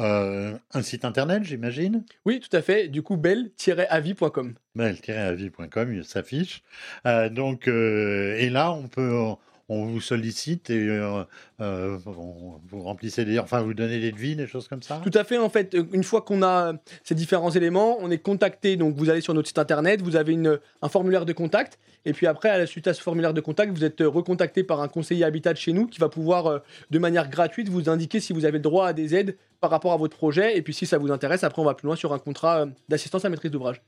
Euh, 0.00 0.56
un 0.72 0.82
site 0.82 1.04
internet, 1.04 1.44
j'imagine? 1.44 2.04
Oui, 2.24 2.40
tout 2.40 2.54
à 2.56 2.62
fait. 2.62 2.88
Du 2.88 3.02
coup, 3.02 3.16
belle-avis.com. 3.16 4.54
Belle-avis.com, 4.74 5.94
il 5.94 6.04
s'affiche. 6.04 6.62
Euh, 7.06 7.28
donc, 7.28 7.68
euh, 7.68 8.36
et 8.38 8.48
là, 8.48 8.72
on 8.72 8.88
peut, 8.88 9.34
on 9.70 9.86
vous 9.86 10.00
sollicite 10.00 10.68
et 10.68 10.88
euh, 10.88 11.22
euh, 11.60 11.96
vous 12.04 12.82
remplissez 12.82 13.24
des, 13.24 13.38
enfin, 13.38 13.62
vous 13.62 13.72
donnez 13.72 14.00
des 14.00 14.10
devis, 14.10 14.34
des 14.34 14.48
choses 14.48 14.66
comme 14.66 14.82
ça? 14.82 15.00
Tout 15.02 15.16
à 15.16 15.22
fait. 15.22 15.38
En 15.38 15.48
fait, 15.48 15.76
une 15.92 16.02
fois 16.02 16.22
qu'on 16.22 16.42
a 16.42 16.72
ces 17.04 17.14
différents 17.14 17.52
éléments, 17.52 17.96
on 18.00 18.10
est 18.10 18.18
contacté. 18.18 18.76
Donc, 18.76 18.96
vous 18.96 19.10
allez 19.10 19.20
sur 19.20 19.32
notre 19.32 19.46
site 19.46 19.58
internet, 19.58 20.02
vous 20.02 20.16
avez 20.16 20.36
un 20.82 20.88
formulaire 20.88 21.24
de 21.24 21.32
contact. 21.32 21.78
Et 22.04 22.12
puis 22.12 22.26
après, 22.26 22.48
à 22.48 22.58
la 22.58 22.66
suite 22.66 22.88
à 22.88 22.94
ce 22.94 23.00
formulaire 23.00 23.32
de 23.32 23.40
contact, 23.40 23.72
vous 23.72 23.84
êtes 23.84 24.00
recontacté 24.00 24.64
par 24.64 24.80
un 24.80 24.88
conseiller 24.88 25.24
habitat 25.24 25.52
de 25.52 25.58
chez 25.58 25.72
nous 25.72 25.86
qui 25.86 26.00
va 26.00 26.08
pouvoir, 26.08 26.46
euh, 26.48 26.58
de 26.90 26.98
manière 26.98 27.30
gratuite, 27.30 27.68
vous 27.68 27.88
indiquer 27.88 28.18
si 28.18 28.32
vous 28.32 28.44
avez 28.44 28.58
le 28.58 28.62
droit 28.62 28.88
à 28.88 28.92
des 28.92 29.14
aides 29.14 29.36
par 29.60 29.70
rapport 29.70 29.92
à 29.92 29.96
votre 29.96 30.16
projet. 30.16 30.56
Et 30.56 30.62
puis, 30.62 30.74
si 30.74 30.84
ça 30.84 30.98
vous 30.98 31.12
intéresse, 31.12 31.44
après, 31.44 31.62
on 31.62 31.64
va 31.64 31.74
plus 31.74 31.86
loin 31.86 31.94
sur 31.94 32.12
un 32.12 32.18
contrat 32.18 32.66
d'assistance 32.88 33.24
à 33.24 33.28
maîtrise 33.28 33.52
d'ouvrage. 33.52 33.80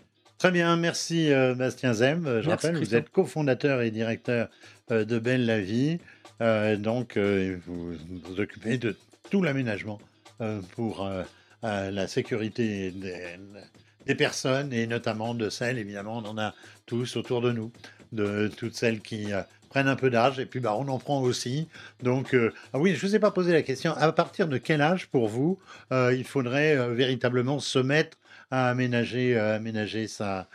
Très 0.42 0.50
bien, 0.50 0.76
merci 0.76 1.32
euh, 1.32 1.54
Bastien 1.54 1.92
Zem. 1.92 2.26
Euh, 2.26 2.42
Je 2.42 2.48
Merci, 2.48 2.66
rappelle, 2.66 2.82
vous 2.82 2.96
êtes 2.96 3.10
cofondateur 3.10 3.80
et 3.80 3.92
directeur 3.92 4.48
euh, 4.90 5.04
de 5.04 5.20
Belle 5.20 5.46
la 5.46 5.60
Vie. 5.60 6.00
Donc, 6.40 7.16
vous 7.16 7.92
vous 8.24 8.40
occupez 8.40 8.76
de 8.76 8.96
tout 9.30 9.40
l'aménagement 9.40 10.00
pour 10.72 11.08
la 11.62 12.06
sécurité 12.08 12.90
des, 12.90 13.38
des 14.06 14.14
personnes 14.16 14.72
et 14.72 14.88
notamment 14.88 15.36
de 15.36 15.48
celles, 15.48 15.78
évidemment, 15.78 16.18
on 16.18 16.28
en 16.28 16.38
a 16.38 16.52
tous 16.84 17.14
autour 17.14 17.42
de 17.42 17.52
nous, 17.52 17.70
de 18.10 18.48
toutes 18.48 18.74
celles 18.74 19.00
qui 19.00 19.28
prennent 19.72 19.88
un 19.88 19.96
peu 19.96 20.10
d'âge 20.10 20.38
et 20.38 20.44
puis 20.44 20.60
bah, 20.60 20.74
on 20.78 20.86
en 20.88 20.98
prend 20.98 21.22
aussi. 21.22 21.66
Donc, 22.02 22.34
euh, 22.34 22.52
ah 22.74 22.78
oui, 22.78 22.94
je 22.94 23.02
ne 23.02 23.08
vous 23.08 23.16
ai 23.16 23.18
pas 23.18 23.30
posé 23.30 23.52
la 23.52 23.62
question. 23.62 23.94
À 23.96 24.12
partir 24.12 24.46
de 24.46 24.58
quel 24.58 24.82
âge, 24.82 25.06
pour 25.06 25.28
vous, 25.28 25.58
euh, 25.92 26.14
il 26.14 26.24
faudrait 26.24 26.76
euh, 26.76 26.88
véritablement 26.92 27.58
se 27.58 27.78
mettre 27.78 28.18
à 28.52 28.68
aménager, 28.68 29.36
euh, 29.36 29.56
aménager 29.56 30.06
sa, 30.06 30.46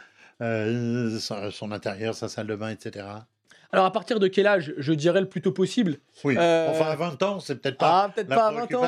euh, 0.42 1.18
sa- 1.20 1.52
son 1.52 1.72
intérieur, 1.72 2.14
sa 2.16 2.30
salle 2.30 2.48
de 2.48 2.56
bain, 2.56 2.70
etc. 2.70 3.06
Alors, 3.72 3.86
à 3.86 3.92
partir 3.92 4.20
de 4.20 4.28
quel 4.30 4.48
âge 4.48 4.74
Je 4.78 4.94
dirais 4.94 5.20
le 5.20 5.28
plus 5.28 5.42
tôt 5.42 5.52
possible? 5.52 5.98
Oui, 6.24 6.36
Euh, 6.38 6.70
enfin 6.70 6.86
à 6.92 6.96
20 6.96 7.22
ans, 7.24 7.40
c'est 7.42 7.56
peut-être 7.62 7.78
pas 7.78 8.04
Ah, 8.06 8.10
peut-être 8.14 8.30
pas 8.30 8.48
à 8.48 8.52
20 8.52 8.74
ans. 8.76 8.82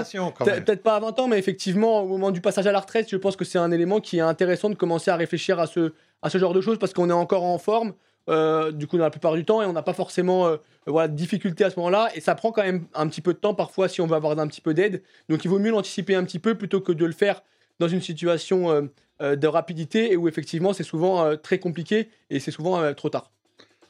Peut-être 0.45 0.83
pas 0.83 0.95
à 0.95 0.99
20 1.01 1.19
ans, 1.19 1.27
mais 1.27 1.37
effectivement, 1.37 2.01
au 2.01 2.07
moment 2.07 2.31
du 2.31 2.39
passage 2.39 2.65
à 2.67 2.71
la 2.71 2.79
retraite, 2.79 3.09
je 3.09 3.17
pense 3.17 3.35
que 3.35 3.43
c'est 3.43 3.57
un 3.59 3.71
élément 3.71 3.99
qui 3.99 4.17
est 4.19 4.21
intéressant 4.21 4.69
de 4.69 4.75
commencer 4.75 5.11
à 5.11 5.17
réfléchir 5.17 5.59
à 5.59 5.67
ce, 5.67 5.91
à 6.21 6.29
ce 6.29 6.37
genre 6.37 6.53
de 6.53 6.61
choses 6.61 6.79
parce 6.79 6.93
qu'on 6.93 7.09
est 7.09 7.13
encore 7.13 7.43
en 7.43 7.57
forme, 7.57 7.93
euh, 8.29 8.71
du 8.71 8.87
coup, 8.87 8.97
dans 8.97 9.03
la 9.03 9.09
plupart 9.09 9.33
du 9.33 9.43
temps, 9.43 9.61
et 9.61 9.65
on 9.65 9.73
n'a 9.73 9.81
pas 9.81 9.93
forcément 9.93 10.47
euh, 10.47 10.57
voilà, 10.85 11.07
de 11.09 11.15
difficultés 11.15 11.65
à 11.65 11.71
ce 11.71 11.75
moment-là. 11.79 12.09
Et 12.15 12.21
ça 12.21 12.35
prend 12.35 12.51
quand 12.53 12.63
même 12.63 12.85
un 12.93 13.07
petit 13.09 13.21
peu 13.21 13.33
de 13.33 13.39
temps 13.39 13.55
parfois 13.55 13.89
si 13.89 13.99
on 14.01 14.07
veut 14.07 14.15
avoir 14.15 14.37
un 14.39 14.47
petit 14.47 14.61
peu 14.61 14.73
d'aide. 14.73 15.01
Donc, 15.27 15.43
il 15.43 15.49
vaut 15.49 15.59
mieux 15.59 15.71
l'anticiper 15.71 16.15
un 16.15 16.23
petit 16.23 16.39
peu 16.39 16.55
plutôt 16.55 16.79
que 16.79 16.91
de 16.93 17.05
le 17.05 17.11
faire 17.11 17.41
dans 17.79 17.87
une 17.87 18.01
situation 18.01 18.69
euh, 18.69 18.81
euh, 19.21 19.35
de 19.35 19.47
rapidité 19.47 20.11
et 20.11 20.17
où 20.17 20.27
effectivement, 20.27 20.73
c'est 20.73 20.83
souvent 20.83 21.25
euh, 21.25 21.35
très 21.35 21.59
compliqué 21.59 22.09
et 22.29 22.39
c'est 22.39 22.51
souvent 22.51 22.81
euh, 22.81 22.93
trop 22.93 23.09
tard. 23.09 23.31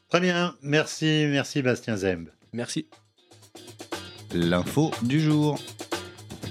Très 0.09 0.19
bien, 0.19 0.55
merci, 0.61 1.27
merci 1.29 1.61
Bastien 1.61 1.95
Zemb. 1.97 2.29
Merci. 2.53 2.87
L'info 4.33 4.91
du 5.03 5.19
jour. 5.19 5.59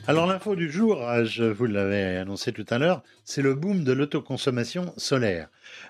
Alors 0.06 0.26
l'info 0.26 0.56
du 0.56 0.70
jour, 0.70 1.06
euh, 1.06 1.24
je 1.24 1.44
vous 1.44 1.66
l'avais 1.66 2.16
annoncé 2.16 2.52
tout 2.52 2.64
à 2.70 2.78
l'heure, 2.78 3.02
c'est 3.24 3.42
le 3.42 3.54
boom 3.54 3.84
de 3.84 3.92
l'autoconsommation 3.92 4.94
solaire. 4.96 5.48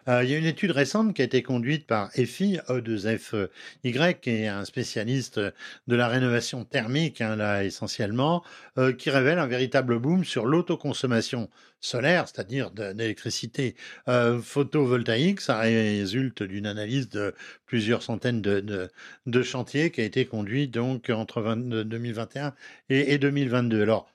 Euh, 0.08 0.24
il 0.24 0.30
y 0.30 0.34
a 0.34 0.38
une 0.38 0.46
étude 0.46 0.70
récente 0.70 1.14
qui 1.14 1.22
a 1.22 1.24
été 1.24 1.42
conduite 1.42 1.86
par 1.86 2.10
EFI, 2.14 2.58
E2FY, 2.68 4.20
qui 4.20 4.30
est 4.30 4.48
un 4.48 4.64
spécialiste 4.64 5.38
de 5.38 5.96
la 5.96 6.08
rénovation 6.08 6.64
thermique, 6.64 7.20
hein, 7.20 7.36
là 7.36 7.64
essentiellement, 7.64 8.42
euh, 8.78 8.92
qui 8.92 9.10
révèle 9.10 9.38
un 9.38 9.46
véritable 9.46 9.98
boom 9.98 10.24
sur 10.24 10.46
l'autoconsommation 10.46 11.50
solaire, 11.80 12.26
c'est-à-dire 12.26 12.70
d'électricité 12.70 13.76
euh, 14.08 14.40
photovoltaïque. 14.40 15.40
Ça 15.40 15.58
résulte 15.58 16.42
d'une 16.42 16.66
analyse 16.66 17.08
de 17.08 17.34
plusieurs 17.66 18.02
centaines 18.02 18.40
de, 18.40 19.42
chantiers 19.42 19.90
qui 19.90 20.00
a 20.00 20.04
été 20.04 20.26
conduit 20.26 20.68
donc 20.68 21.10
entre 21.10 21.40
20 21.40 21.84
2021 21.84 22.54
et, 22.88 23.12
et 23.12 23.18
2022. 23.18 23.82
Alors, 23.82 24.10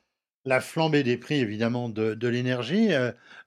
la 0.46 0.60
flambée 0.60 1.04
des 1.04 1.18
prix, 1.18 1.36
évidemment, 1.36 1.88
de, 1.88 2.28
l'énergie, 2.28 2.90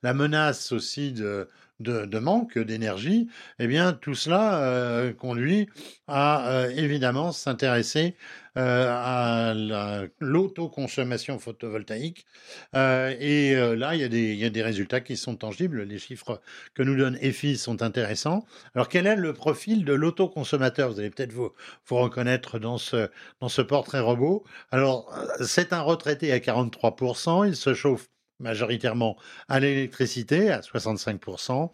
la 0.02 0.14
menace 0.14 0.72
aussi 0.72 1.12
de, 1.12 1.46
de, 1.80 2.18
manque 2.18 2.58
d'énergie, 2.58 3.28
eh 3.58 3.66
bien, 3.66 3.92
tout 3.92 4.14
cela 4.14 4.62
euh, 4.62 5.12
conduit 5.12 5.68
à, 6.06 6.48
euh, 6.50 6.70
évidemment, 6.70 7.32
s'intéresser 7.32 8.16
euh, 8.56 8.88
à 8.90 9.52
la- 9.54 10.06
l'autoconsommation 10.18 11.38
photovoltaïque. 11.38 12.26
Et 12.74 13.54
là, 13.54 13.94
il 13.94 14.00
y, 14.00 14.44
a 14.44 14.50
des, 14.50 14.62
résultats 14.62 15.00
qui 15.00 15.16
sont 15.16 15.36
tangibles. 15.36 15.82
Les 15.82 15.98
chiffres 15.98 16.40
que 16.74 16.82
nous 16.82 16.96
donne 16.96 17.18
EFI 17.20 17.58
sont 17.58 17.82
intéressants. 17.82 18.46
Alors, 18.74 18.88
quel 18.88 19.06
est 19.06 19.16
le 19.16 19.32
profil 19.34 19.84
de 19.84 19.92
l'autoconsommateur? 19.92 20.90
Vous 20.90 21.00
allez 21.00 21.10
peut-être 21.10 21.32
vous, 21.32 21.52
reconnaître 21.90 22.58
dans 22.58 22.78
ce, 22.78 23.62
portrait 23.62 24.00
robot. 24.00 24.44
Alors, 24.70 25.12
c'est 25.44 25.72
un 25.72 25.82
retraité 25.82 26.32
à 26.32 26.38
43%, 26.38 27.46
il 27.46 27.56
se 27.56 27.74
chauffe 27.74 28.08
majoritairement 28.40 29.16
à 29.48 29.60
l'électricité, 29.60 30.50
à 30.50 30.60
65%. 30.60 31.70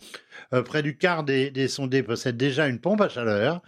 Euh, 0.53 0.63
près 0.63 0.83
du 0.83 0.97
quart 0.97 1.25
des, 1.25 1.69
sondés 1.69 2.03
possèdent 2.03 2.37
déjà 2.37 2.69
une 2.69 2.79
pompe 2.79 3.01
à 3.01 3.09
chaleur. 3.09 3.63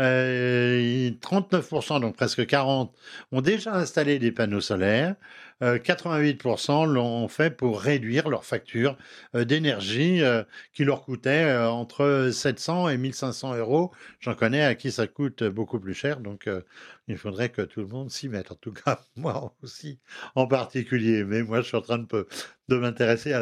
Euh, 0.00 1.10
39%, 1.20 2.00
donc 2.00 2.16
presque 2.16 2.40
40%, 2.40 2.90
ont 3.32 3.40
déjà 3.40 3.74
installé 3.74 4.18
des 4.18 4.32
panneaux 4.32 4.60
solaires. 4.60 5.14
Euh, 5.62 5.78
88% 5.78 6.86
l'ont 6.86 7.28
fait 7.28 7.50
pour 7.50 7.80
réduire 7.80 8.28
leur 8.28 8.44
facture 8.44 8.96
euh, 9.34 9.44
d'énergie 9.44 10.22
euh, 10.22 10.42
qui 10.72 10.84
leur 10.84 11.02
coûtait 11.02 11.44
euh, 11.44 11.70
entre 11.70 12.30
700 12.32 12.88
et 12.88 12.96
1500 12.96 13.56
euros. 13.56 13.92
J'en 14.20 14.34
connais 14.34 14.62
à 14.64 14.74
qui 14.74 14.90
ça 14.92 15.06
coûte 15.06 15.44
beaucoup 15.44 15.78
plus 15.78 15.94
cher, 15.94 16.20
donc 16.20 16.46
euh, 16.46 16.62
il 17.10 17.16
faudrait 17.18 17.48
que 17.50 17.62
tout 17.62 17.80
le 17.80 17.86
monde 17.88 18.10
s'y 18.10 18.28
mette. 18.28 18.52
En 18.52 18.54
tout 18.54 18.72
cas, 18.72 19.00
moi 19.16 19.54
aussi 19.62 19.98
en 20.34 20.46
particulier. 20.46 21.24
Mais 21.24 21.42
moi, 21.42 21.60
je 21.60 21.66
suis 21.66 21.76
en 21.76 21.82
train 21.82 21.98
de, 21.98 22.26
m'intéresser 22.68 23.32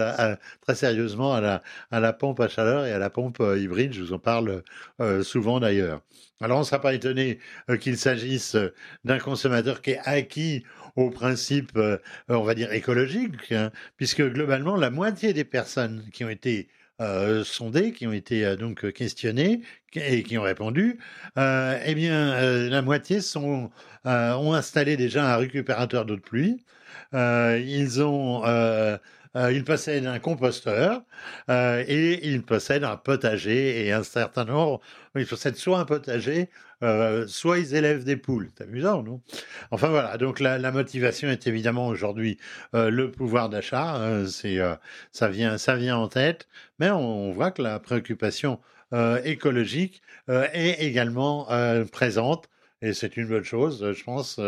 très 0.62 0.74
sérieusement 0.74 1.34
à 1.34 1.60
la, 2.00 2.12
pompe 2.14 2.40
à 2.40 2.48
chaleur 2.48 2.86
et 2.86 2.92
à 2.92 2.98
la 2.98 3.10
pompe 3.10 3.40
euh, 3.40 3.58
hybride. 3.58 3.92
Je 3.92 4.02
vous 4.02 4.12
en 4.14 4.18
parle 4.18 4.62
euh, 5.00 5.22
souvent 5.22 5.60
d'ailleurs. 5.60 6.02
Alors, 6.40 6.58
on 6.58 6.60
ne 6.60 6.66
sera 6.66 6.80
pas 6.80 6.94
étonné 6.94 7.40
euh, 7.68 7.76
qu'il 7.76 7.98
s'agisse 7.98 8.54
euh, 8.54 8.72
d'un 9.04 9.18
consommateur 9.18 9.82
qui 9.82 9.90
est 9.92 10.00
acquis 10.04 10.64
au 10.98 11.10
principe, 11.10 11.76
euh, 11.76 11.98
on 12.28 12.42
va 12.42 12.54
dire, 12.54 12.72
écologique, 12.72 13.52
hein, 13.52 13.70
puisque 13.96 14.22
globalement, 14.22 14.76
la 14.76 14.90
moitié 14.90 15.32
des 15.32 15.44
personnes 15.44 16.04
qui 16.12 16.24
ont 16.24 16.28
été 16.28 16.68
euh, 17.00 17.44
sondées, 17.44 17.92
qui 17.92 18.06
ont 18.08 18.12
été 18.12 18.44
euh, 18.44 18.56
donc 18.56 18.90
questionnées 18.92 19.60
et 19.94 20.24
qui 20.24 20.36
ont 20.38 20.42
répondu, 20.42 20.98
eh 21.36 21.94
bien, 21.94 22.68
la 22.68 22.82
moitié 22.82 23.20
sont, 23.20 23.70
ont 24.04 24.52
installé 24.52 24.96
déjà 24.96 25.34
un 25.34 25.36
récupérateur 25.38 26.04
d'eau 26.04 26.16
de 26.16 26.20
pluie. 26.20 26.64
Ils 27.14 28.02
ont, 28.02 28.42
euh, 29.38 29.52
ils 29.52 29.64
possèdent 29.64 30.06
un 30.06 30.18
composteur 30.18 31.02
euh, 31.48 31.84
et 31.86 32.26
ils 32.26 32.42
possèdent 32.42 32.84
un 32.84 32.96
potager 32.96 33.86
et 33.86 33.92
un 33.92 34.02
certain 34.02 34.44
nombre. 34.44 34.80
Ils 35.14 35.26
possèdent 35.26 35.56
soit 35.56 35.78
un 35.78 35.84
potager, 35.84 36.50
euh, 36.82 37.26
soit 37.26 37.58
ils 37.58 37.74
élèvent 37.74 38.04
des 38.04 38.16
poules. 38.16 38.50
C'est 38.56 38.64
amusant, 38.64 39.02
non? 39.02 39.20
Enfin 39.70 39.88
voilà. 39.88 40.16
Donc 40.16 40.40
la, 40.40 40.58
motivation 40.72 41.28
est 41.28 41.46
évidemment 41.46 41.88
aujourd'hui 41.88 42.38
euh, 42.74 42.90
le 42.90 43.10
pouvoir 43.10 43.48
d'achat. 43.48 43.96
euh, 43.98 44.26
ça 45.12 45.28
vient, 45.28 45.58
ça 45.58 45.76
vient 45.76 45.96
en 45.96 46.08
tête. 46.08 46.48
Mais 46.78 46.90
on, 46.90 47.32
voit 47.32 47.50
que 47.50 47.62
la 47.62 47.78
préoccupation 47.78 48.60
écologique 49.24 50.02
est 50.28 50.82
également 50.82 51.46
présente. 51.92 52.48
Et 52.82 52.92
c'est 52.92 53.16
une 53.16 53.26
bonne 53.26 53.44
chose, 53.44 53.92
je 53.92 54.04
pense. 54.04 54.40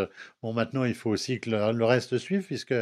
Bon, 0.42 0.52
maintenant, 0.52 0.84
il 0.84 0.94
faut 0.94 1.10
aussi 1.10 1.40
que 1.40 1.50
le, 1.50 1.84
reste 1.84 2.18
suive, 2.18 2.44
puisque 2.44 2.74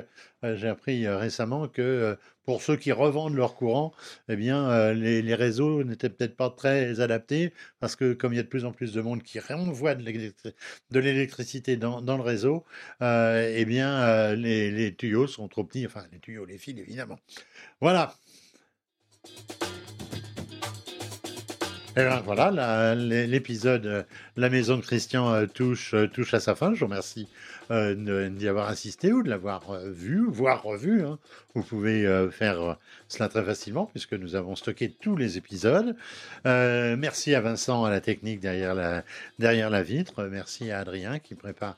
j'ai 0.43 0.69
appris 0.69 1.09
récemment 1.09 1.69
que 1.69 2.17
pour 2.45 2.63
ceux 2.63 2.77
qui 2.77 2.93
revendent 2.93 3.35
leur 3.35 3.55
courant, 3.55 3.93
eh 4.29 4.37
bien, 4.37 4.93
les, 4.93 5.35
réseaux 5.35 5.85
n'étaient 5.85 6.11
peut-être 6.11 6.37
pas 6.37 6.51
très 6.51 7.01
adaptés, 7.01 7.53
parce 7.81 7.97
que 7.97 8.13
comme 8.13 8.33
il 8.33 8.37
y 8.37 8.41
a 8.41 8.43
de 8.43 8.49
plus 8.49 8.65
en 8.65 8.73
plus 8.73 8.93
de 8.93 9.01
monde 9.01 9.23
qui 9.23 9.41
renvoie 9.41 9.95
de 9.95 11.01
l'électricité 11.01 11.77
dans, 11.77 12.01
le 12.01 12.23
réseau, 12.23 12.65
eh 13.01 13.65
bien, 13.67 14.35
les 14.35 14.95
tuyaux 14.97 15.27
sont 15.27 15.49
trop 15.49 15.65
petits, 15.65 15.87
enfin, 15.87 16.05
les 16.13 16.19
tuyaux, 16.19 16.45
les 16.45 16.59
fils, 16.59 16.79
évidemment. 16.79 17.19
Voilà. 17.81 18.15
Et 21.99 22.05
ben, 22.05 22.23
voilà, 22.25 22.95
l'épisode 22.95 23.87
euh, 23.87 24.03
La 24.37 24.51
maison 24.51 24.77
de 24.77 24.83
Christian 24.83 25.35
euh, 25.35 25.47
touche, 25.47 25.95
euh, 25.95 26.07
touche 26.07 26.33
à 26.33 26.39
sa 26.39 26.55
fin. 26.55 26.73
Je 26.73 26.79
vous 26.79 26.87
remercie 26.87 27.27
d'y 27.71 28.49
avoir 28.49 28.69
assisté 28.69 29.13
ou 29.13 29.25
de 29.25 29.29
l'avoir 29.29 29.81
vu, 29.85 30.25
voire 30.29 30.63
revu. 30.63 31.03
Hein. 31.03 31.19
Vous 31.55 31.63
pouvez 31.63 32.07
faire 32.31 32.79
cela 33.09 33.29
très 33.29 33.45
facilement 33.45 33.85
puisque 33.85 34.15
nous 34.15 34.37
avons 34.37 34.57
stocké 34.57 34.91
tous 34.91 35.17
les 35.17 35.37
épisodes. 35.37 35.95
merci 36.47 37.35
à 37.35 37.43
Vincent 37.43 37.85
à 37.85 37.91
la 37.91 38.01
technique 38.01 38.41
derrière 38.41 38.75
la 38.75 39.83
vitre. 39.83 40.25
Merci 40.33 40.71
à 40.71 40.79
Adrien 40.79 41.19
qui 41.19 41.35
prépare 41.35 41.77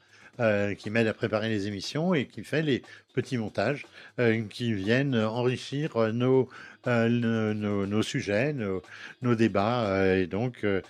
qui 0.79 0.91
m'aide 0.91 1.07
à 1.07 1.15
préparer 1.15 1.49
les 1.49 1.67
émissions 1.67 2.15
et 2.15 2.27
qui 2.27 2.43
fait 2.45 2.63
les 2.63 2.83
petits 3.15 3.37
montages 3.37 3.87
qui 4.51 4.73
viennent 4.73 5.17
enrichir 5.17 6.13
nos, 6.13 6.49
euh, 6.87 7.53
nos, 7.55 8.03
sujets, 8.03 8.55
nos, 8.55 9.35
débats. 9.35 9.87
Euh, 9.87 10.23
et 10.23 10.27
donc, 10.27 10.65
euh, 10.65 10.81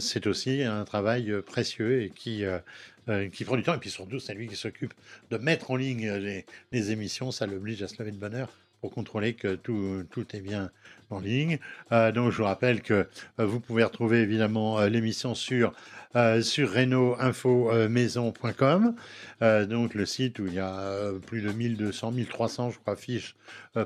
c'est 0.00 0.26
aussi 0.26 0.62
un 0.62 0.84
travail 0.84 1.34
précieux 1.42 2.02
et 2.02 2.10
qui, 2.10 2.44
qui 3.32 3.44
prend 3.44 3.56
du 3.56 3.62
temps. 3.62 3.74
Et 3.74 3.78
puis 3.78 3.90
surtout, 3.90 4.18
c'est 4.18 4.34
lui 4.34 4.48
qui 4.48 4.56
s'occupe 4.56 4.94
de 5.30 5.36
mettre 5.36 5.70
en 5.70 5.76
ligne 5.76 6.10
les, 6.12 6.46
les 6.72 6.90
émissions. 6.92 7.30
Ça 7.30 7.46
l'oblige 7.46 7.82
à 7.82 7.88
se 7.88 7.98
lever 7.98 8.12
de 8.12 8.16
bonheur 8.16 8.48
pour 8.80 8.90
contrôler 8.90 9.34
que 9.34 9.54
tout, 9.54 10.04
tout 10.10 10.26
est 10.34 10.40
bien 10.40 10.70
en 11.10 11.20
ligne. 11.20 11.58
donc 11.90 12.32
je 12.32 12.38
vous 12.38 12.44
rappelle 12.44 12.82
que 12.82 13.06
vous 13.38 13.60
pouvez 13.60 13.84
retrouver 13.84 14.20
évidemment 14.20 14.80
l'émission 14.86 15.34
sur 15.34 15.72
euh, 16.16 16.42
sur 16.42 16.72
renault-info-maison.com, 16.72 18.94
euh, 19.42 19.66
donc 19.66 19.94
le 19.94 20.06
site 20.06 20.38
où 20.38 20.46
il 20.46 20.54
y 20.54 20.60
a 20.60 20.78
euh, 20.78 21.18
plus 21.18 21.40
de 21.40 21.50
1200, 21.50 22.12
1300, 22.12 22.70
je 22.70 22.78
crois, 22.78 22.94
fiches 22.94 23.34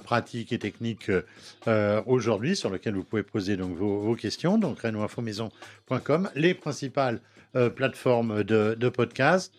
pratiques 0.05 0.53
et 0.53 0.59
techniques 0.59 1.11
aujourd'hui, 2.05 2.55
sur 2.55 2.71
lesquelles 2.71 2.97
vous 2.97 3.05
pouvez 3.05 3.23
poser 3.23 3.57
donc 3.57 3.75
vos, 3.75 4.15
questions. 4.15 4.59
Donc 4.59 4.81
renault-info-maison.com, 4.81 6.29
les 6.35 6.53
principales 6.53 7.23
plateformes 7.75 8.45
de, 8.45 8.77
de 8.79 8.89
podcast. 8.91 9.55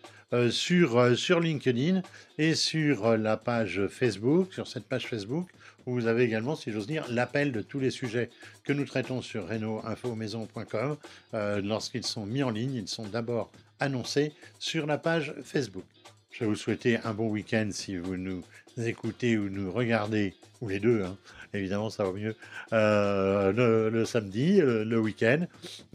sur, 0.50 1.18
sur 1.18 1.40
LinkedIn 1.40 2.02
et 2.38 2.54
sur 2.54 3.16
la 3.16 3.36
page 3.36 3.88
Facebook, 3.88 4.54
sur 4.54 4.68
cette 4.68 4.84
page 4.84 5.08
Facebook, 5.08 5.48
vous 5.86 6.06
avez 6.06 6.24
également, 6.24 6.56
si 6.56 6.72
j'ose 6.72 6.86
dire, 6.86 7.06
l'appel 7.10 7.52
de 7.52 7.62
tous 7.62 7.80
les 7.80 7.90
sujets 7.90 8.30
que 8.64 8.72
nous 8.72 8.84
traitons 8.84 9.22
sur 9.22 9.48
renault-info-maison.com. 9.48 10.96
Euh, 11.34 11.60
lorsqu'ils 11.62 12.06
sont 12.06 12.26
mis 12.26 12.42
en 12.42 12.50
ligne, 12.50 12.74
ils 12.74 12.88
sont 12.88 13.06
d'abord 13.06 13.50
annoncés 13.78 14.32
sur 14.58 14.86
la 14.86 14.98
page 14.98 15.34
Facebook. 15.42 15.84
Je 16.30 16.40
vais 16.40 16.46
vous 16.46 16.56
souhaiter 16.56 16.98
un 17.04 17.12
bon 17.12 17.28
week-end 17.28 17.68
si 17.72 17.96
vous 17.96 18.16
nous 18.16 18.42
écoutez 18.78 19.36
ou 19.36 19.48
nous 19.48 19.72
regardez, 19.72 20.34
ou 20.60 20.68
les 20.68 20.78
deux, 20.78 21.02
hein. 21.02 21.16
évidemment 21.54 21.90
ça 21.90 22.04
va 22.04 22.12
mieux, 22.12 22.36
euh, 22.72 23.90
le, 23.90 24.04
samedi, 24.04 24.60
euh, 24.60 24.84
le, 24.84 25.00
week-end. 25.00 25.46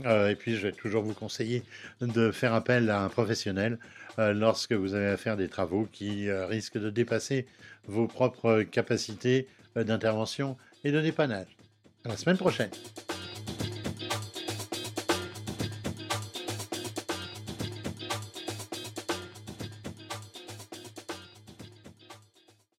et 0.04 0.36
puis 0.36 0.56
je 0.58 0.67
vais 0.67 0.71
toujours 0.74 1.04
vous 1.04 1.13
conseiller 1.13 1.63
de 2.02 2.32
faire 2.32 2.54
appel 2.54 2.89
à 2.89 3.02
un 3.02 3.10
professionnel 3.10 3.80
lorsque 4.17 4.74
vous 4.74 4.93
avez 4.93 5.08
à 5.08 5.17
faire 5.17 5.38
des 5.38 5.48
travaux 5.48 5.88
qui 5.91 6.32
risquent 6.32 6.78
de 6.78 6.89
dépasser 6.89 7.45
vos 7.88 8.08
propres 8.08 8.63
capacités 8.63 9.48
d'intervention 9.83 10.57
et 10.83 10.91
de 10.91 11.01
dépannage. 11.01 11.57
À 12.05 12.09
la 12.09 12.17
semaine 12.17 12.38
prochaine. 12.38 12.69